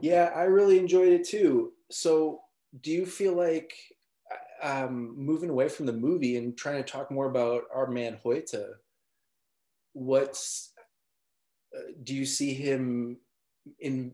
Yeah, 0.00 0.30
I 0.34 0.42
really 0.42 0.78
enjoyed 0.78 1.12
it 1.12 1.24
too. 1.26 1.72
So, 1.90 2.40
do 2.82 2.90
you 2.90 3.06
feel 3.06 3.34
like 3.34 3.72
um, 4.62 5.14
moving 5.16 5.48
away 5.50 5.68
from 5.68 5.86
the 5.86 5.92
movie 5.92 6.36
and 6.36 6.56
trying 6.56 6.82
to 6.82 6.90
talk 6.90 7.10
more 7.10 7.30
about 7.30 7.64
our 7.74 7.86
man 7.86 8.18
Hoyte? 8.24 8.62
What's 9.94 10.72
do 12.02 12.14
you 12.14 12.24
see 12.24 12.54
him 12.54 13.18
in 13.80 14.12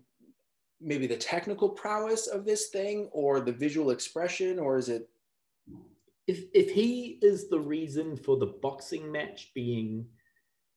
maybe 0.81 1.07
the 1.07 1.17
technical 1.17 1.69
prowess 1.69 2.27
of 2.27 2.45
this 2.45 2.69
thing, 2.69 3.09
or 3.13 3.41
the 3.41 3.53
visual 3.53 3.91
expression, 3.91 4.59
or 4.59 4.79
is 4.79 4.89
it? 4.89 5.09
If 6.27 6.45
if 6.55 6.71
he 6.71 7.19
is 7.23 7.49
the 7.49 7.61
reason 7.61 8.17
for 8.17 8.37
the 8.37 8.55
boxing 8.63 9.11
match 9.11 9.51
being 9.55 10.07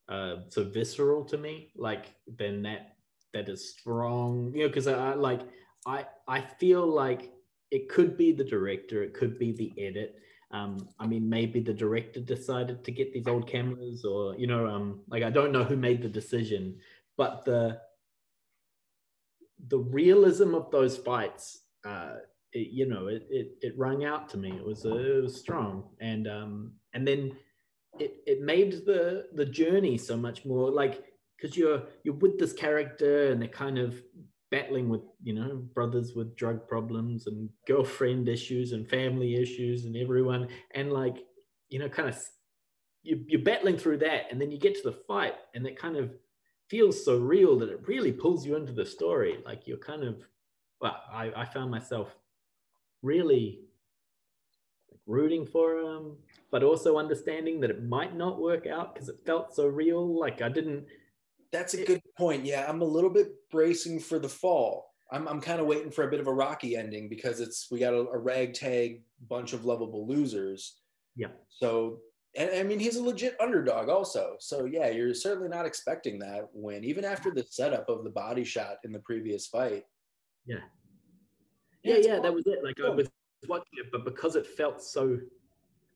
uh 0.10 0.38
so 0.50 0.64
visceral 0.64 1.24
to 1.26 1.38
me, 1.38 1.72
like 1.76 2.16
then 2.28 2.64
that 2.64 2.96
that 3.34 3.50
is 3.50 3.70
strong. 3.72 4.52
You 4.56 4.64
know, 4.64 4.68
because 4.68 4.88
I, 4.88 5.12
I 5.12 5.14
like 5.14 5.42
I 5.86 6.06
I 6.28 6.42
feel 6.42 6.86
like 6.86 7.32
it 7.72 7.90
could 7.90 8.18
be 8.18 8.32
the 8.32 8.44
director, 8.44 9.04
it 9.04 9.14
could 9.14 9.38
be 9.38 9.52
the 9.52 9.74
edit. 9.78 10.16
Um, 10.52 10.88
I 11.00 11.08
mean, 11.08 11.28
maybe 11.28 11.60
the 11.60 11.74
director 11.74 12.20
decided 12.20 12.84
to 12.84 12.92
get 12.92 13.12
these 13.12 13.28
old 13.28 13.48
cameras, 13.48 14.06
or 14.06 14.36
you 14.36 14.48
know, 14.48 14.68
um, 14.68 15.02
like 15.10 15.24
I 15.24 15.30
don't 15.30 15.52
know 15.52 15.64
who 15.64 15.76
made 15.76 16.02
the 16.02 16.10
decision, 16.10 16.78
but 17.18 17.46
the 17.46 17.80
the 19.68 19.80
realism 19.80 20.54
of 20.54 20.70
those 20.72 20.98
fights, 20.98 21.62
uh, 21.86 22.16
it, 22.54 22.68
you 22.72 22.88
know, 22.88 23.08
it, 23.08 23.26
it 23.30 23.58
it 23.62 23.78
rung 23.78 24.06
out 24.06 24.30
to 24.30 24.38
me. 24.38 24.52
It 24.52 24.66
was 24.66 24.86
uh, 24.86 24.96
it 24.96 25.24
was 25.24 25.40
strong, 25.40 25.90
and 26.00 26.28
um, 26.28 26.74
and 26.94 27.08
then 27.08 27.36
it 28.00 28.18
it 28.26 28.42
made 28.42 28.86
the 28.86 29.28
the 29.34 29.46
journey 29.46 29.98
so 29.98 30.16
much 30.16 30.46
more 30.46 30.70
like 30.70 31.04
because 31.36 31.58
you're 31.58 31.84
you're 32.04 32.16
with 32.16 32.38
this 32.38 32.54
character 32.54 33.32
and 33.32 33.42
they're 33.42 33.50
kind 33.50 33.78
of 33.78 34.02
battling 34.52 34.90
with 34.90 35.02
you 35.24 35.34
know 35.34 35.56
brothers 35.74 36.14
with 36.16 36.36
drug 36.36 36.68
problems 36.68 37.28
and 37.28 37.50
girlfriend 37.68 38.30
issues 38.30 38.72
and 38.72 38.90
family 38.90 39.36
issues 39.36 39.86
and 39.86 39.96
everyone. 39.98 40.48
And 40.74 40.92
like 40.92 41.18
you 41.70 41.80
know 41.80 41.90
kind 41.90 42.10
of 42.10 42.18
you, 43.04 43.24
you're 43.28 43.42
battling 43.42 43.78
through 43.78 43.98
that 44.00 44.24
and 44.32 44.42
then 44.42 44.52
you 44.52 44.60
get 44.60 44.76
to 44.76 44.84
the 44.84 44.98
fight 45.08 45.36
and 45.54 45.66
it 45.66 45.78
kind 45.78 45.96
of 45.96 46.12
feels 46.70 47.04
so 47.06 47.18
real 47.18 47.60
that 47.60 47.70
it 47.70 47.88
really 47.88 48.12
pulls 48.12 48.46
you 48.46 48.56
into 48.56 48.74
the 48.74 48.86
story. 48.86 49.38
Like 49.46 49.68
you're 49.68 49.78
kind 49.78 50.04
of 50.04 50.28
well 50.82 51.02
i, 51.12 51.32
I 51.36 51.46
found 51.46 51.72
myself 51.72 52.16
really 53.02 53.62
rooting 55.08 55.46
for 55.46 55.78
him 55.78 56.18
but 56.52 56.64
also 56.64 56.98
understanding 56.98 57.60
that 57.60 57.70
it 57.70 57.84
might 57.84 58.16
not 58.16 58.42
work 58.42 58.66
out 58.66 58.94
because 58.94 59.10
it 59.10 59.20
felt 59.26 59.54
so 59.56 59.68
real. 59.68 60.20
Like 60.20 60.42
i 60.42 60.50
didn't 60.50 60.86
That's 61.56 61.74
a 61.74 61.86
good 61.86 62.02
point. 62.18 62.44
Yeah, 62.44 62.66
I'm 62.68 62.82
a 62.82 62.86
little 62.86 63.10
bit 63.10 63.30
bracing 63.50 64.00
for 64.00 64.20
the 64.20 64.28
fall. 64.28 64.92
I'm, 65.12 65.28
I'm 65.28 65.40
kind 65.40 65.62
of 65.62 65.68
waiting 65.68 65.92
for 65.92 66.04
a 66.04 66.12
bit 66.12 66.20
of 66.20 66.28
a 66.28 66.34
rocky 66.34 66.76
ending 66.76 67.08
because 67.08 67.40
it's 67.40 67.68
we 67.72 67.80
got 67.80 67.94
a, 67.94 68.00
a 68.10 68.18
ragtag 68.18 69.04
bunch 69.30 69.54
of 69.54 69.64
lovable 69.64 70.06
losers. 70.06 70.82
yeah 71.16 71.30
So, 71.48 72.00
and 72.36 72.50
I 72.54 72.64
mean, 72.64 72.80
he's 72.80 72.98
a 72.98 73.04
legit 73.04 73.40
underdog 73.40 73.88
also. 73.88 74.36
So, 74.40 74.66
yeah, 74.66 74.90
you're 74.90 75.14
certainly 75.14 75.48
not 75.48 75.66
expecting 75.66 76.20
that 76.20 76.50
win, 76.54 76.84
even 76.84 77.06
after 77.06 77.32
the 77.32 77.46
setup 77.50 77.88
of 77.88 78.04
the 78.04 78.10
body 78.10 78.44
shot 78.44 78.78
in 78.84 78.92
the 78.92 79.00
previous 79.00 79.48
fight. 79.48 79.86
yeah 80.46 80.58
Yeah, 81.84 81.96
yeah, 81.96 82.16
yeah, 82.16 82.20
that 82.20 82.34
was 82.34 82.46
it. 82.48 82.64
Like 82.64 82.76
I 82.86 82.90
was 82.90 83.08
watching 83.48 83.78
it, 83.78 83.92
but 83.94 84.04
because 84.04 84.36
it 84.36 84.46
felt 84.46 84.84
so 84.84 85.18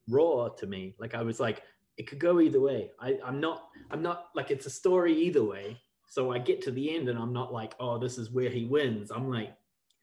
raw 0.07 0.47
to 0.47 0.67
me, 0.67 0.95
like 0.99 1.15
I 1.15 1.23
was 1.23 1.41
like, 1.41 1.63
it 1.99 2.07
could 2.07 2.19
go 2.19 2.39
either 2.39 2.61
way. 2.61 2.89
I, 2.99 3.19
I'm 3.23 3.39
not, 3.39 3.69
I'm 3.91 4.01
not 4.01 4.29
like 4.33 4.49
it's 4.49 4.65
a 4.65 4.71
story 4.71 5.13
either 5.13 5.43
way. 5.43 5.77
So 6.07 6.31
I 6.31 6.39
get 6.39 6.61
to 6.63 6.71
the 6.71 6.95
end 6.95 7.09
and 7.09 7.19
I'm 7.19 7.33
not 7.33 7.53
like, 7.53 7.75
oh, 7.79 7.99
this 7.99 8.17
is 8.17 8.31
where 8.31 8.49
he 8.49 8.65
wins. 8.65 9.11
I'm 9.11 9.29
like, 9.29 9.53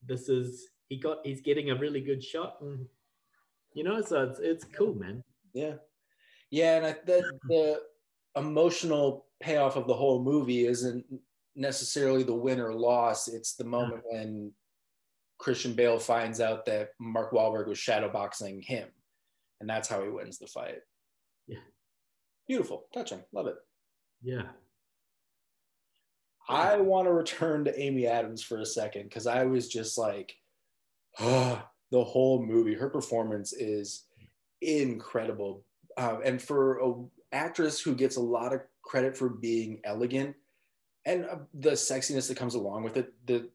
this 0.07 0.29
is 0.29 0.69
he 0.89 0.99
got, 0.99 1.19
he's 1.25 1.41
getting 1.41 1.71
a 1.71 1.75
really 1.75 2.01
good 2.01 2.23
shot, 2.23 2.59
and 2.61 2.87
you 3.73 3.83
know, 3.83 4.01
so 4.03 4.23
it's 4.23 4.39
it's 4.39 4.65
cool, 4.65 4.95
man. 4.95 5.25
Yeah. 5.53 5.75
Yeah. 6.51 6.77
And 6.77 6.87
I, 6.87 6.97
the, 7.05 7.23
the 7.49 7.83
emotional 8.37 9.27
payoff 9.41 9.77
of 9.77 9.87
the 9.87 9.95
whole 9.95 10.23
movie 10.23 10.67
isn't 10.67 11.05
necessarily 11.57 12.23
the 12.23 12.35
win 12.35 12.61
or 12.61 12.73
loss. 12.73 13.27
It's 13.27 13.55
the 13.55 13.65
moment 13.65 14.03
when 14.05 14.53
Christian 15.39 15.73
Bale 15.73 15.99
finds 15.99 16.41
out 16.41 16.67
that 16.67 16.91
Mark 17.01 17.33
Wahlberg 17.33 17.67
was 17.67 17.79
shadowboxing 17.79 18.65
him. 18.65 18.89
And 19.61 19.69
that's 19.69 19.89
how 19.89 20.03
he 20.03 20.09
wins 20.09 20.39
the 20.39 20.47
fight. 20.47 20.81
Yeah. 21.47 21.59
Beautiful. 22.47 22.87
Touching. 22.93 23.23
Love 23.33 23.47
it. 23.47 23.57
Yeah, 24.23 24.43
I 26.49 26.77
want 26.77 27.07
to 27.07 27.13
return 27.13 27.65
to 27.65 27.81
Amy 27.81 28.07
Adams 28.07 28.43
for 28.43 28.59
a 28.59 28.67
second 28.67 29.05
because 29.05 29.27
I 29.27 29.45
was 29.45 29.69
just 29.69 29.99
like, 29.99 30.37
ah, 31.19 31.69
the 31.91 32.05
whole 32.05 32.45
movie. 32.45 32.75
Her 32.75 32.89
performance 32.89 33.53
is 33.53 34.05
incredible, 34.63 35.65
um, 35.97 36.21
and 36.25 36.41
for 36.41 36.79
an 36.79 37.11
actress 37.33 37.81
who 37.81 37.95
gets 37.95 38.17
a 38.17 38.23
lot 38.23 38.53
of 38.53 38.63
credit 38.83 39.17
for 39.17 39.29
being 39.29 39.81
elegant 39.85 40.37
and 41.05 41.25
uh, 41.25 41.37
the 41.55 41.71
sexiness 41.71 42.29
that 42.29 42.37
comes 42.37 42.55
along 42.55 42.83
with 42.83 42.97
it, 42.97 43.13
the 43.27 43.49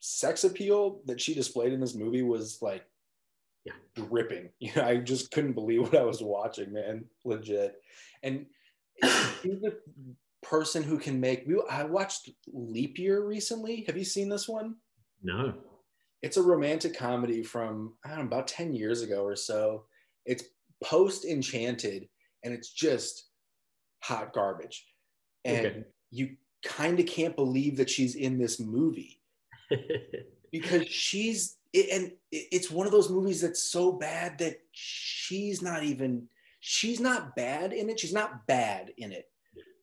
sex 0.00 0.44
appeal 0.44 1.00
that 1.06 1.20
she 1.20 1.34
displayed 1.34 1.72
in 1.72 1.80
this 1.80 1.94
movie 1.94 2.22
was 2.22 2.60
like 2.60 2.84
Yeah. 3.64 3.72
dripping. 3.94 4.50
You 4.60 4.72
know, 4.76 4.84
I 4.84 4.96
just 4.98 5.30
couldn't 5.30 5.52
believe 5.54 5.82
what 5.82 5.96
I 5.96 6.02
was 6.04 6.22
watching, 6.22 6.72
man. 6.72 7.04
Legit, 7.24 7.74
and 8.22 8.46
she's 9.02 9.60
the 9.60 9.76
person 10.42 10.82
who 10.82 10.98
can 10.98 11.20
make. 11.20 11.44
we- 11.46 11.62
I 11.70 11.84
watched 11.84 12.30
Leap 12.52 12.98
Year 12.98 13.24
recently. 13.24 13.84
Have 13.86 13.96
you 13.96 14.04
seen 14.04 14.28
this 14.28 14.48
one? 14.48 14.76
no, 15.22 15.54
It's 16.22 16.36
a 16.36 16.42
romantic 16.42 16.96
comedy 16.96 17.42
from 17.44 17.94
I 18.04 18.08
don't 18.10 18.18
know 18.18 18.24
about 18.24 18.48
ten 18.48 18.74
years 18.74 19.02
ago 19.02 19.22
or 19.24 19.36
so. 19.36 19.84
It's 20.26 20.44
post 20.82 21.24
Enchanted, 21.24 22.08
and 22.44 22.52
it's 22.52 22.72
just 22.72 23.28
hot 24.02 24.32
garbage. 24.32 24.84
And 25.44 25.66
Okay. 25.66 25.84
you 26.10 26.36
kind 26.64 26.98
of 27.00 27.06
can't 27.06 27.36
believe 27.36 27.76
that 27.76 27.90
she's 27.90 28.14
in 28.16 28.38
this 28.38 28.58
movie 28.60 29.20
because 30.52 30.86
she's 30.88 31.56
it, 31.72 31.86
and 31.92 32.12
it's 32.30 32.70
one 32.70 32.86
of 32.86 32.92
those 32.92 33.10
movies 33.10 33.40
that's 33.40 33.62
so 33.62 33.92
bad 33.92 34.38
that 34.38 34.56
she's 34.72 35.62
not 35.62 35.82
even 35.82 36.28
she's 36.60 37.00
not 37.00 37.34
bad 37.34 37.72
in 37.72 37.90
it 37.90 37.98
she's 37.98 38.12
not 38.12 38.46
bad 38.46 38.92
in 38.98 39.12
it 39.12 39.26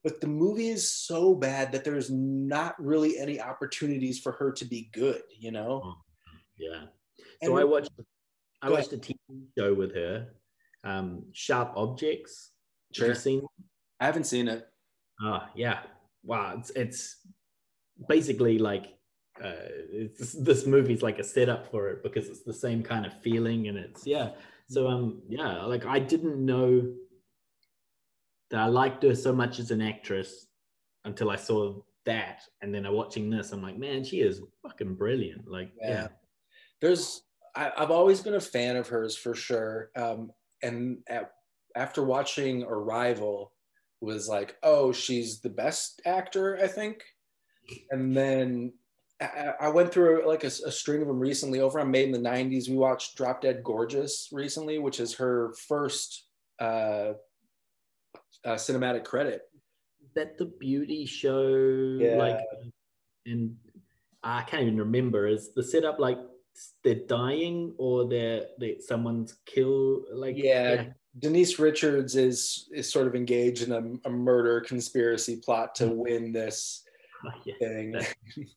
but 0.04 0.22
the 0.22 0.28
movie 0.28 0.70
is 0.70 0.90
so 0.90 1.36
bad 1.36 1.72
that 1.72 1.84
there's 1.84 2.10
not 2.10 2.74
really 2.80 3.18
any 3.18 3.42
opportunities 3.42 4.20
for 4.20 4.32
her 4.34 4.52
to 4.52 4.66
be 4.66 4.90
good 4.94 5.22
you 5.38 5.52
know 5.52 5.96
yeah. 6.60 6.82
And 7.42 7.50
So 7.50 7.58
I 7.58 7.64
watched, 7.64 7.92
I 8.62 8.70
watched 8.70 8.94
a 8.94 8.98
TV 8.98 9.16
show 9.58 9.74
with 9.74 9.96
her, 9.96 10.28
um, 10.84 11.24
Sharp 11.32 11.74
Objects. 11.76 12.52
Sure. 12.92 13.14
seen 13.14 13.46
i 14.00 14.06
haven't 14.06 14.24
seen 14.24 14.48
it 14.48 14.68
Ah, 15.22 15.50
yeah. 15.54 15.82
Wow. 16.24 16.56
It's, 16.58 16.72
it's 16.72 17.18
basically 18.08 18.58
like 18.58 18.98
uh, 19.44 19.68
it's, 19.92 20.34
this 20.34 20.66
movie's 20.66 21.02
like 21.02 21.20
a 21.20 21.24
setup 21.24 21.70
for 21.72 21.90
it 21.90 22.04
because 22.04 22.28
it's 22.28 22.44
the 22.44 22.54
same 22.54 22.84
kind 22.84 23.06
of 23.06 23.14
feeling 23.22 23.68
and 23.68 23.78
it's 23.78 24.06
yeah. 24.06 24.32
So 24.70 24.88
um 24.88 25.22
yeah, 25.28 25.64
like 25.64 25.86
I 25.86 26.00
didn't 26.00 26.44
know 26.44 26.94
that 28.52 28.60
I 28.60 28.68
liked 28.68 29.04
her 29.04 29.16
so 29.16 29.34
much 29.34 29.60
as 29.60 29.72
an 29.72 29.82
actress 29.82 30.48
until 31.06 31.30
I 31.30 31.36
saw 31.36 31.82
that, 32.06 32.42
and 32.62 32.74
then 32.74 32.86
I 32.86 32.90
watching 32.90 33.30
this, 33.30 33.52
I'm 33.52 33.62
like, 33.62 33.78
man, 33.78 34.04
she 34.04 34.22
is 34.22 34.42
fucking 34.64 34.96
brilliant. 34.96 35.50
Like 35.50 35.72
Yeah. 35.80 35.90
yeah, 35.90 36.08
there's 36.82 37.24
I, 37.56 37.72
i've 37.78 37.92
always 37.92 38.22
been 38.22 38.36
a 38.36 38.42
fan 38.42 38.76
of 38.76 38.88
hers 38.88 39.16
for 39.16 39.36
sure 39.36 39.90
um, 39.96 40.32
and 40.62 41.00
at, 41.10 41.32
after 41.76 42.04
watching 42.04 42.64
arrival 42.64 43.54
was 44.02 44.28
like 44.28 44.56
oh 44.64 44.92
she's 44.92 45.42
the 45.42 45.50
best 45.50 46.02
actor 46.06 46.58
i 46.62 46.68
think 46.68 47.04
and 47.92 48.16
then 48.16 48.74
I, 49.22 49.68
went 49.68 49.92
through 49.92 50.26
like 50.28 50.44
a, 50.44 50.48
a 50.48 50.72
string 50.72 51.02
of 51.02 51.08
them 51.08 51.20
recently 51.20 51.60
over 51.60 51.80
on 51.80 51.92
made 51.92 52.06
in 52.06 52.12
the 52.24 52.30
90s 52.30 52.70
we 52.70 52.76
watched 52.78 53.18
drop 53.18 53.42
dead 53.42 53.64
gorgeous 53.64 54.30
recently 54.32 54.80
which 54.80 55.00
is 55.00 55.14
her 55.16 55.54
first 55.68 56.26
uh, 56.60 57.14
uh, 58.46 58.56
cinematic 58.56 59.04
credit 59.04 59.42
Is 60.06 60.12
that 60.16 60.38
the 60.38 60.46
beauty 60.46 61.06
show 61.06 61.48
Yeah. 62.00 62.16
like 62.16 62.40
and 63.26 63.56
I 64.24 64.44
can't 64.44 64.64
even 64.64 64.78
remember 64.78 65.28
is 65.28 65.54
the 65.54 65.64
setup 65.64 66.00
like 66.00 66.20
they're 66.84 66.96
dying 67.08 67.74
or 67.78 68.08
they're 68.08 68.48
they 68.60 68.78
someone's 68.80 69.38
killed 69.46 70.06
like 70.14 70.36
Yeah. 70.38 70.86
Denise 71.18 71.58
Richards 71.60 72.16
is 72.16 72.70
is 72.72 72.92
sort 72.92 73.08
of 73.08 73.16
engaged 73.16 73.64
in 73.64 73.72
a, 73.72 74.08
a 74.08 74.12
murder 74.12 74.62
conspiracy 74.62 75.38
plot 75.44 75.76
to 75.76 75.88
win 75.90 76.32
this 76.32 76.84
Oh, 77.26 77.32
yeah. 77.46 77.56
thing. 77.60 77.96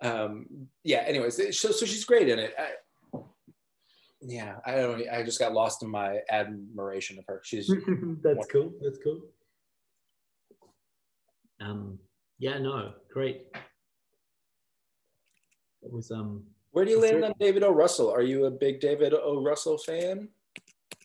That- 0.00 0.24
um, 0.24 0.46
yeah. 0.84 0.98
Anyways, 1.06 1.36
so 1.58 1.70
so 1.70 1.86
she's 1.86 2.04
great 2.04 2.28
in 2.28 2.38
it. 2.38 2.54
I, 2.58 3.18
yeah, 4.20 4.56
I 4.66 4.74
don't. 4.76 5.08
I 5.08 5.22
just 5.22 5.38
got 5.38 5.52
lost 5.52 5.82
in 5.82 5.90
my 5.90 6.18
admiration 6.30 7.18
of 7.18 7.24
her. 7.28 7.40
She's 7.44 7.68
That's 8.22 8.46
cool. 8.48 8.72
That's 8.82 8.98
cool. 9.02 9.20
Um, 11.60 11.98
yeah, 12.38 12.58
no, 12.58 12.92
great. 13.12 13.46
It 15.82 15.92
was 15.92 16.10
um 16.10 16.44
Where 16.72 16.84
do 16.84 16.90
you 16.90 17.00
land 17.00 17.24
on 17.24 17.32
David 17.40 17.62
O. 17.62 17.70
Russell? 17.72 18.10
Are 18.12 18.22
you 18.22 18.46
a 18.46 18.50
big 18.50 18.80
David 18.80 19.14
O. 19.14 19.42
Russell 19.42 19.78
fan? 19.78 20.28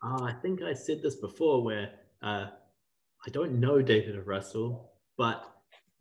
ah, 0.04 0.24
I 0.26 0.34
think 0.34 0.62
I 0.62 0.74
said 0.74 1.02
this 1.02 1.16
before 1.16 1.64
where 1.64 1.92
uh 2.22 2.48
I 3.26 3.30
don't 3.32 3.60
know 3.60 3.82
David 3.82 4.18
O. 4.18 4.22
Russell, 4.22 4.92
but 5.18 5.44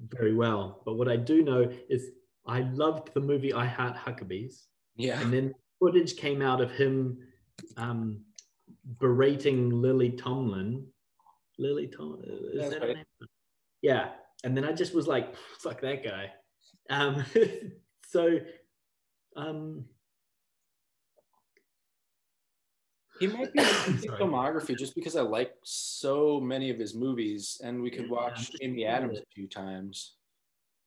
very 0.00 0.34
well. 0.34 0.82
But 0.84 0.94
what 0.94 1.08
I 1.08 1.16
do 1.16 1.42
know 1.42 1.70
is 1.88 2.10
I 2.46 2.60
loved 2.60 3.14
the 3.14 3.20
movie 3.20 3.52
I 3.52 3.66
Heart 3.66 3.96
Huckabees. 3.96 4.64
Yeah. 4.96 5.20
And 5.20 5.32
then 5.32 5.54
footage 5.78 6.16
came 6.16 6.42
out 6.42 6.60
of 6.60 6.70
him 6.72 7.18
um, 7.76 8.20
berating 8.98 9.70
Lily 9.70 10.10
Tomlin. 10.10 10.86
Lily 11.58 11.86
Tomlin, 11.86 12.28
is 12.52 12.60
That's 12.60 12.74
that 12.74 12.82
her 12.82 12.94
right. 12.94 13.06
Yeah. 13.80 14.10
And 14.44 14.56
then 14.56 14.64
I 14.64 14.72
just 14.72 14.94
was 14.94 15.06
like, 15.06 15.34
fuck 15.60 15.80
that 15.82 16.04
guy. 16.04 16.32
Um, 16.90 17.24
so, 18.08 18.38
um, 19.36 19.84
He 23.22 23.28
might 23.28 23.52
be 23.52 23.60
in 23.60 23.66
filmography 24.18 24.76
just 24.76 24.96
because 24.96 25.14
I 25.14 25.20
like 25.20 25.52
so 25.62 26.40
many 26.40 26.70
of 26.70 26.78
his 26.80 26.92
movies, 26.92 27.60
and 27.62 27.80
we 27.80 27.88
could 27.88 28.10
watch 28.10 28.50
Amy 28.62 28.84
Adams 28.84 29.18
it. 29.18 29.22
a 29.22 29.32
few 29.32 29.46
times. 29.46 30.14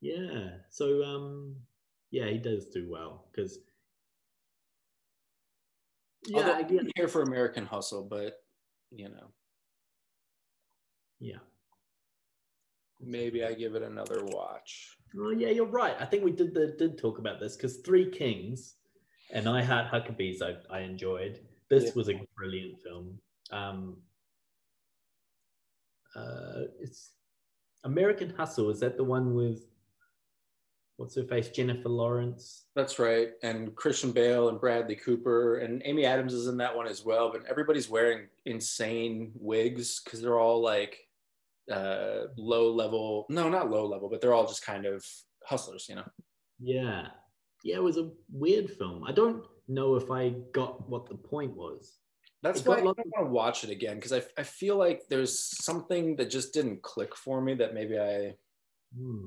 Yeah. 0.06 0.50
So, 0.70 1.04
um, 1.04 1.56
yeah, 2.12 2.28
he 2.28 2.38
does 2.38 2.68
do 2.68 2.88
well 2.88 3.28
because, 3.32 3.58
yeah, 6.28 6.38
Although 6.38 6.60
again, 6.60 6.80
I'm 6.82 6.92
here 6.96 7.08
for 7.08 7.24
American 7.24 7.66
Hustle, 7.66 8.04
but 8.04 8.44
you 8.92 9.10
know, 9.10 9.32
yeah. 11.20 11.38
maybe 13.02 13.44
I 13.44 13.54
give 13.54 13.74
it 13.74 13.82
another 13.82 14.24
watch. 14.26 14.96
Oh 15.20 15.32
yeah, 15.32 15.50
you're 15.50 15.66
right. 15.66 15.96
I 16.00 16.06
think 16.06 16.24
we 16.24 16.32
did 16.32 16.54
the, 16.54 16.76
did 16.78 16.98
talk 17.00 17.18
about 17.18 17.40
this 17.40 17.56
because 17.56 17.78
Three 17.78 18.10
Kings 18.12 18.76
and 19.32 19.50
I 19.50 19.64
Heart 19.64 19.92
Huckabees 19.92 20.42
I, 20.42 20.56
I 20.76 20.82
enjoyed. 20.82 21.40
This 21.70 21.86
Yeah. 21.86 21.92
was 21.96 22.10
a 22.10 22.22
brilliant 22.38 22.80
film. 22.84 23.20
Um, 23.52 23.98
uh, 26.16 26.66
it's 26.80 27.12
American 27.84 28.30
Hustle. 28.30 28.70
Is 28.70 28.80
that 28.82 28.98
the 28.98 29.04
one 29.04 29.34
with 29.36 29.64
what's 30.98 31.16
her 31.16 31.24
face? 31.24 31.50
Jennifer 31.50 31.90
Lawrence. 31.90 32.66
That's 32.76 33.00
right. 33.00 33.30
And 33.44 33.76
Christian 33.76 34.12
Bale 34.12 34.50
and 34.50 34.60
Bradley 34.60 34.96
Cooper 34.96 35.58
and 35.58 35.82
Amy 35.86 36.06
Adams 36.06 36.34
is 36.34 36.48
in 36.48 36.58
that 36.58 36.76
one 36.76 36.88
as 36.88 37.04
well. 37.04 37.32
But 37.32 37.46
everybody's 37.50 37.90
wearing 37.90 38.28
insane 38.46 39.32
wigs 39.36 40.02
because 40.04 40.22
they're 40.22 40.40
all 40.40 40.62
like 40.62 41.00
uh, 41.72 42.26
low 42.38 42.72
level. 42.72 43.26
No, 43.30 43.50
not 43.50 43.70
low 43.70 43.86
level, 43.86 44.10
but 44.10 44.22
they're 44.22 44.34
all 44.34 44.48
just 44.48 44.66
kind 44.66 44.86
of 44.86 45.06
hustlers, 45.44 45.88
you 45.90 45.96
know. 45.96 46.10
Yeah, 46.60 47.08
yeah. 47.64 47.76
It 47.76 47.84
was 47.84 47.98
a 47.98 48.12
weird 48.32 48.70
film. 48.70 49.04
I 49.06 49.12
don't 49.12 49.44
know 49.68 49.96
if 49.96 50.12
I 50.12 50.30
got 50.54 50.88
what 50.90 51.08
the 51.10 51.16
point 51.16 51.56
was. 51.56 51.98
That's 52.44 52.62
It 52.62 52.68
why 52.68 52.76
I 52.76 52.82
don't 52.82 52.98
want 52.98 53.28
to 53.28 53.32
watch 53.32 53.64
it 53.64 53.72
again 53.72 53.96
because 53.96 54.14
I, 54.14 54.22
I 54.38 54.44
feel 54.44 54.78
like 54.78 55.02
there's 55.10 55.38
something 55.40 56.16
that 56.18 56.30
just 56.30 56.54
didn't 56.54 56.84
click 56.84 57.16
for 57.16 57.42
me 57.42 57.56
that 57.56 57.74
maybe 57.74 58.00
I 58.00 58.36
Hmm. 58.96 59.26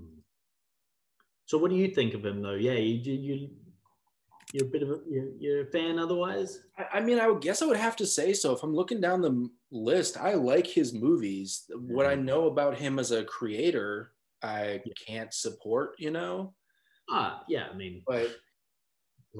So, 1.48 1.56
what 1.56 1.70
do 1.70 1.76
you 1.78 1.88
think 1.88 2.12
of 2.12 2.24
him, 2.26 2.42
though? 2.42 2.54
Yeah, 2.56 2.72
you 2.74 2.96
you, 3.02 3.14
you 3.34 3.50
you're 4.52 4.66
a 4.66 4.68
bit 4.68 4.82
of 4.82 4.90
a 4.90 5.00
you're, 5.08 5.30
you're 5.38 5.62
a 5.62 5.70
fan. 5.70 5.98
Otherwise, 5.98 6.60
I, 6.76 6.98
I 6.98 7.00
mean 7.00 7.18
I 7.18 7.26
would 7.26 7.40
guess 7.40 7.62
I 7.62 7.66
would 7.66 7.78
have 7.78 7.96
to 7.96 8.06
say 8.06 8.34
so. 8.34 8.52
If 8.54 8.62
I'm 8.62 8.74
looking 8.74 9.00
down 9.00 9.22
the 9.22 9.48
list, 9.70 10.18
I 10.18 10.34
like 10.34 10.66
his 10.66 10.92
movies. 10.92 11.64
What 11.70 12.04
I 12.04 12.16
Mhm. 12.16 12.24
know 12.24 12.46
about 12.48 12.76
him 12.76 12.98
as 12.98 13.12
a 13.12 13.24
creator, 13.24 14.12
I 14.42 14.82
Yeah. 14.84 14.92
can't 15.06 15.32
support, 15.32 15.94
you 15.98 16.10
know. 16.10 16.54
ah, 17.10 17.42
yeah. 17.48 17.68
I 17.72 17.74
mean, 17.74 18.02
But 18.06 18.36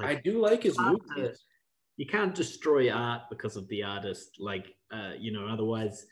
I 0.03 0.15
do 0.15 0.41
like 0.41 0.63
his 0.63 0.79
movies. 0.79 1.45
you 1.99 2.07
can't 2.07 2.35
destroy 2.35 2.91
art 2.91 3.25
because 3.29 3.57
of 3.57 3.69
the 3.69 3.83
artist. 3.83 4.37
Like, 4.39 4.75
uh, 4.91 5.13
you 5.19 5.31
know, 5.33 5.47
otherwise, 5.47 6.07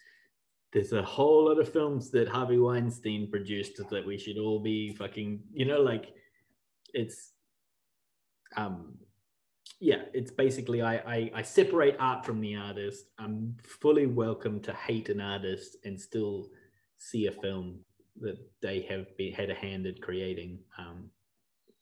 there's 0.72 0.92
a 0.92 1.02
whole 1.02 1.46
lot 1.46 1.58
of 1.58 1.72
films 1.72 2.10
that 2.10 2.28
Harvey 2.28 2.58
Weinstein 2.58 3.30
produced 3.30 3.80
that 3.88 4.06
we 4.06 4.18
should 4.18 4.38
all 4.38 4.60
be 4.60 4.92
fucking, 4.94 5.40
you 5.52 5.64
know, 5.64 5.80
like, 5.80 6.12
it's, 6.92 7.32
um, 8.56 8.98
yeah, 9.80 10.02
it's 10.14 10.30
basically 10.30 10.80
I, 10.80 10.96
I 10.96 11.30
I 11.34 11.42
separate 11.42 11.96
art 11.98 12.24
from 12.24 12.40
the 12.40 12.56
artist. 12.56 13.06
I'm 13.18 13.56
fully 13.62 14.06
welcome 14.06 14.60
to 14.60 14.72
hate 14.72 15.10
an 15.10 15.20
artist 15.20 15.76
and 15.84 16.00
still 16.00 16.48
see 16.96 17.26
a 17.26 17.32
film 17.32 17.80
that 18.20 18.38
they 18.62 18.80
have 18.82 19.14
been, 19.18 19.34
had 19.34 19.50
a 19.50 19.54
hand 19.54 19.86
in 19.86 19.96
creating. 20.00 20.60
Um, 20.78 21.10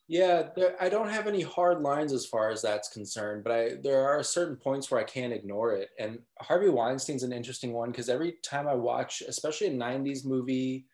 Yeah, 0.07 0.51
there, 0.55 0.77
I 0.83 0.91
don't 0.91 1.09
have 1.09 1.27
any 1.27 1.41
hard 1.41 1.81
lines 1.81 2.13
as 2.13 2.27
far 2.27 2.51
as 2.51 2.61
that's 2.61 2.91
concerned, 2.91 3.43
but 3.43 3.53
I 3.53 3.71
there 3.83 4.07
are 4.07 4.23
certain 4.23 4.57
points 4.57 4.91
where 4.91 5.01
I 5.01 5.05
can't 5.05 5.33
ignore 5.33 5.73
it. 5.73 5.91
And 5.99 6.19
Harvey 6.41 6.69
Weinstein's 6.69 7.23
an 7.23 7.33
interesting 7.33 7.73
one 7.73 7.91
because 7.91 8.11
every 8.11 8.37
time 8.43 8.69
I 8.69 8.75
watch, 8.75 9.23
especially 9.27 9.69
a 9.69 9.73
'90s 9.73 10.27
movie 10.27 10.87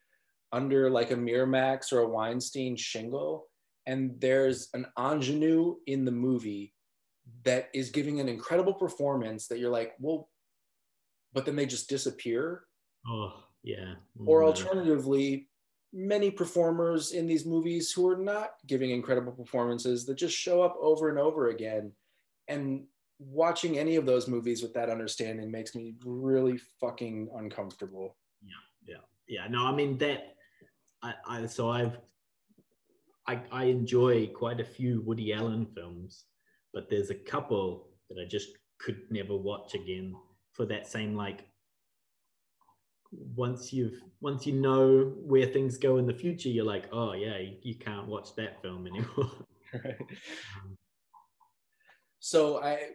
under 0.53 0.90
like 0.90 1.11
a 1.11 1.16
Miramax 1.16 1.92
or 1.92 2.01
a 2.01 2.09
Weinstein 2.09 2.77
shingle, 2.77 3.49
and 3.87 4.20
there's 4.20 4.68
an 4.75 4.87
ingenue 4.96 5.77
in 5.87 6.05
the 6.05 6.12
movie 6.12 6.75
that 7.44 7.68
is 7.75 7.90
giving 7.90 8.20
an 8.20 8.29
incredible 8.29 8.75
performance 8.75 9.49
that 9.49 9.59
you're 9.59 9.70
like, 9.70 9.94
well, 9.99 10.29
but 11.33 11.46
then 11.46 11.57
they 11.57 11.66
just 11.66 11.88
disappear 11.88 12.64
oh 13.09 13.44
yeah. 13.62 13.94
or 14.27 14.42
Mm, 14.42 14.46
alternatively 14.46 15.49
many 15.92 16.31
performers 16.31 17.12
in 17.12 17.26
these 17.26 17.44
movies 17.44 17.90
who 17.90 18.09
are 18.09 18.16
not 18.16 18.55
giving 18.66 18.90
incredible 18.90 19.33
performances 19.33 20.07
that 20.07 20.14
just 20.14 20.37
show 20.37 20.62
up 20.62 20.76
over 20.81 21.09
and 21.09 21.18
over 21.18 21.48
again 21.48 21.92
and 22.48 22.85
watching 23.18 23.79
any 23.79 23.96
of 23.96 24.07
those 24.07 24.29
movies 24.29 24.62
with 24.62 24.72
that 24.72 24.88
understanding 24.88 25.50
makes 25.50 25.74
me 25.74 25.94
really 26.05 26.59
fucking 26.81 27.29
uncomfortable 27.37 28.16
yeah 28.42 28.94
yeah, 28.94 29.00
yeah. 29.29 29.46
no 29.48 29.66
i 29.66 29.72
mean 29.72 29.98
that 29.98 30.37
i, 31.03 31.12
I 31.26 31.46
so 31.46 31.70
i've 31.70 31.98
I, 33.26 33.40
I 33.53 33.64
enjoy 33.64 34.29
quite 34.29 34.61
a 34.61 34.64
few 34.64 35.03
woody 35.03 35.33
allen 35.35 35.66
films 35.66 36.24
but 36.72 36.88
there's 36.88 37.11
a 37.11 37.14
couple 37.14 37.88
that 38.09 38.18
i 38.20 38.26
just 38.26 38.48
could 38.79 39.03
never 39.11 39.37
watch 39.37 39.74
again 39.74 40.14
for 40.53 40.64
that 40.66 40.87
same 40.87 41.14
like 41.14 41.49
once 43.12 43.73
you've 43.73 44.01
once 44.20 44.46
you 44.46 44.53
know 44.53 45.12
where 45.16 45.46
things 45.46 45.77
go 45.77 45.96
in 45.96 46.07
the 46.07 46.14
future 46.14 46.49
you're 46.49 46.64
like 46.64 46.88
oh 46.92 47.12
yeah 47.12 47.38
you, 47.38 47.57
you 47.62 47.75
can't 47.75 48.07
watch 48.07 48.35
that 48.37 48.61
film 48.62 48.87
anymore. 48.87 49.31
Right. 49.73 49.94
So 52.18 52.61
i 52.61 52.88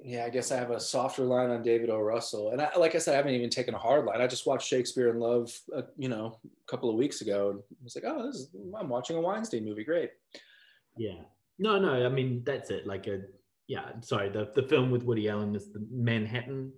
yeah 0.00 0.24
i 0.24 0.30
guess 0.30 0.52
i 0.52 0.56
have 0.56 0.70
a 0.70 0.78
softer 0.78 1.24
line 1.24 1.50
on 1.50 1.60
david 1.64 1.90
o. 1.90 1.98
Russell 1.98 2.50
and 2.50 2.62
I, 2.62 2.70
like 2.76 2.94
i 2.94 2.98
said 2.98 3.14
i 3.14 3.16
haven't 3.16 3.34
even 3.34 3.50
taken 3.50 3.74
a 3.74 3.78
hard 3.78 4.04
line. 4.04 4.20
I 4.20 4.28
just 4.28 4.46
watched 4.46 4.68
shakespeare 4.68 5.08
in 5.08 5.18
love 5.18 5.50
uh, 5.76 5.82
you 5.96 6.08
know 6.08 6.38
a 6.44 6.70
couple 6.70 6.88
of 6.88 6.94
weeks 6.94 7.20
ago 7.20 7.50
and 7.50 7.58
I 7.58 7.82
was 7.82 7.96
like 7.96 8.04
oh 8.06 8.26
this 8.26 8.36
is 8.36 8.50
i'm 8.78 8.88
watching 8.88 9.16
a 9.16 9.20
weinstein 9.20 9.64
movie 9.64 9.82
great. 9.82 10.10
Yeah. 10.96 11.22
No 11.58 11.80
no 11.80 12.06
i 12.06 12.08
mean 12.08 12.44
that's 12.46 12.70
it. 12.70 12.86
Like 12.86 13.08
a 13.08 13.22
yeah 13.66 13.90
sorry 14.02 14.28
the, 14.28 14.52
the 14.54 14.62
film 14.62 14.92
with 14.92 15.02
woody 15.02 15.28
allen 15.28 15.56
is 15.56 15.72
the 15.72 15.84
manhattan 15.90 16.72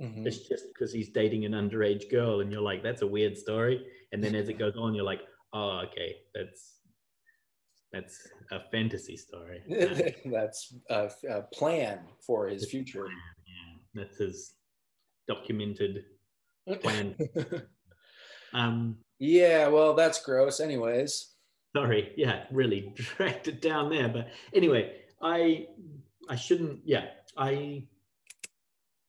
Mhm. 0.00 0.26
It's 0.26 0.48
just 0.48 0.64
because 0.72 0.92
he's 0.92 1.10
dating 1.10 1.44
an 1.44 1.52
underage 1.52 2.10
girl, 2.10 2.40
and 2.40 2.50
you're 2.50 2.62
like, 2.62 2.82
that's 2.82 3.02
a 3.02 3.06
weird 3.06 3.36
story. 3.36 3.86
And 4.12 4.22
then 4.24 4.34
as 4.34 4.48
it 4.48 4.58
goes 4.58 4.76
on, 4.76 4.94
you're 4.94 5.04
like, 5.04 5.20
oh, 5.52 5.82
okay, 5.86 6.16
that's 6.34 6.76
that's 7.92 8.26
a 8.52 8.60
fantasy 8.70 9.16
story. 9.16 9.62
that's 10.26 10.74
a, 10.88 11.10
a 11.28 11.42
plan 11.52 12.00
for 12.24 12.46
his 12.48 12.70
future. 12.70 13.08
that's 13.94 14.16
his 14.18 14.54
documented 15.28 16.04
plan. 16.82 17.14
Um, 18.52 18.96
yeah, 19.20 19.68
well, 19.68 19.94
that's 19.94 20.24
gross. 20.24 20.58
Anyways, 20.58 21.34
sorry, 21.76 22.12
yeah, 22.16 22.44
really 22.50 22.92
dragged 22.96 23.46
it 23.46 23.60
down 23.62 23.90
there. 23.90 24.08
But 24.08 24.28
anyway, 24.52 25.02
I 25.22 25.68
I 26.28 26.34
shouldn't. 26.34 26.80
Yeah, 26.84 27.04
I 27.36 27.84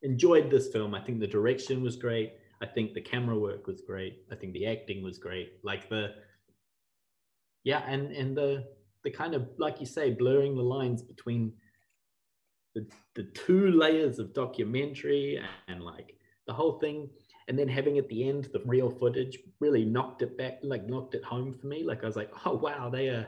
enjoyed 0.03 0.49
this 0.49 0.69
film. 0.69 0.93
I 0.95 1.01
think 1.01 1.19
the 1.19 1.27
direction 1.27 1.83
was 1.83 1.95
great. 1.95 2.33
I 2.61 2.65
think 2.65 2.93
the 2.93 3.01
camera 3.01 3.37
work 3.37 3.67
was 3.67 3.81
great. 3.81 4.23
I 4.31 4.35
think 4.35 4.53
the 4.53 4.67
acting 4.67 5.03
was 5.03 5.17
great. 5.17 5.53
Like 5.63 5.89
the 5.89 6.13
yeah, 7.63 7.83
and 7.87 8.11
and 8.11 8.35
the 8.35 8.65
the 9.03 9.11
kind 9.11 9.33
of 9.33 9.49
like 9.57 9.79
you 9.79 9.85
say, 9.85 10.11
blurring 10.11 10.55
the 10.55 10.61
lines 10.63 11.01
between 11.01 11.53
the 12.75 12.87
the 13.15 13.23
two 13.23 13.71
layers 13.71 14.19
of 14.19 14.33
documentary 14.33 15.37
and, 15.37 15.47
and 15.67 15.83
like 15.83 16.15
the 16.47 16.53
whole 16.53 16.79
thing, 16.79 17.09
and 17.47 17.57
then 17.57 17.67
having 17.67 17.97
at 17.97 18.07
the 18.09 18.27
end 18.27 18.49
the 18.53 18.61
real 18.65 18.89
footage 18.89 19.37
really 19.59 19.85
knocked 19.85 20.21
it 20.21 20.37
back, 20.37 20.59
like 20.63 20.87
knocked 20.87 21.15
it 21.15 21.23
home 21.23 21.53
for 21.53 21.67
me. 21.67 21.83
Like 21.83 22.03
I 22.03 22.07
was 22.07 22.15
like, 22.15 22.31
oh 22.45 22.55
wow, 22.55 22.89
they 22.89 23.09
are 23.09 23.27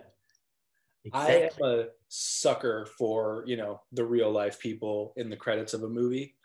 Exactly. 1.06 1.36
I 1.36 1.66
am 1.74 1.80
a 1.80 1.86
sucker 2.08 2.88
for 2.98 3.44
you 3.46 3.58
know 3.58 3.82
the 3.92 4.06
real 4.06 4.32
life 4.32 4.60
people 4.60 5.14
in 5.18 5.30
the 5.30 5.36
credits 5.36 5.74
of 5.74 5.84
a 5.84 5.90
movie. 5.90 6.36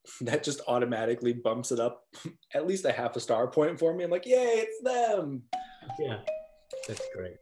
that 0.22 0.42
just 0.42 0.60
automatically 0.68 1.32
bumps 1.32 1.72
it 1.72 1.80
up 1.80 2.04
at 2.54 2.66
least 2.66 2.84
a 2.84 2.92
half 2.92 3.16
a 3.16 3.20
star 3.20 3.48
point 3.48 3.78
for 3.78 3.94
me. 3.94 4.04
I'm 4.04 4.10
like, 4.10 4.26
yay, 4.26 4.66
it's 4.66 4.82
them. 4.82 5.42
Yeah, 5.98 6.18
that's 6.86 7.06
great. 7.14 7.36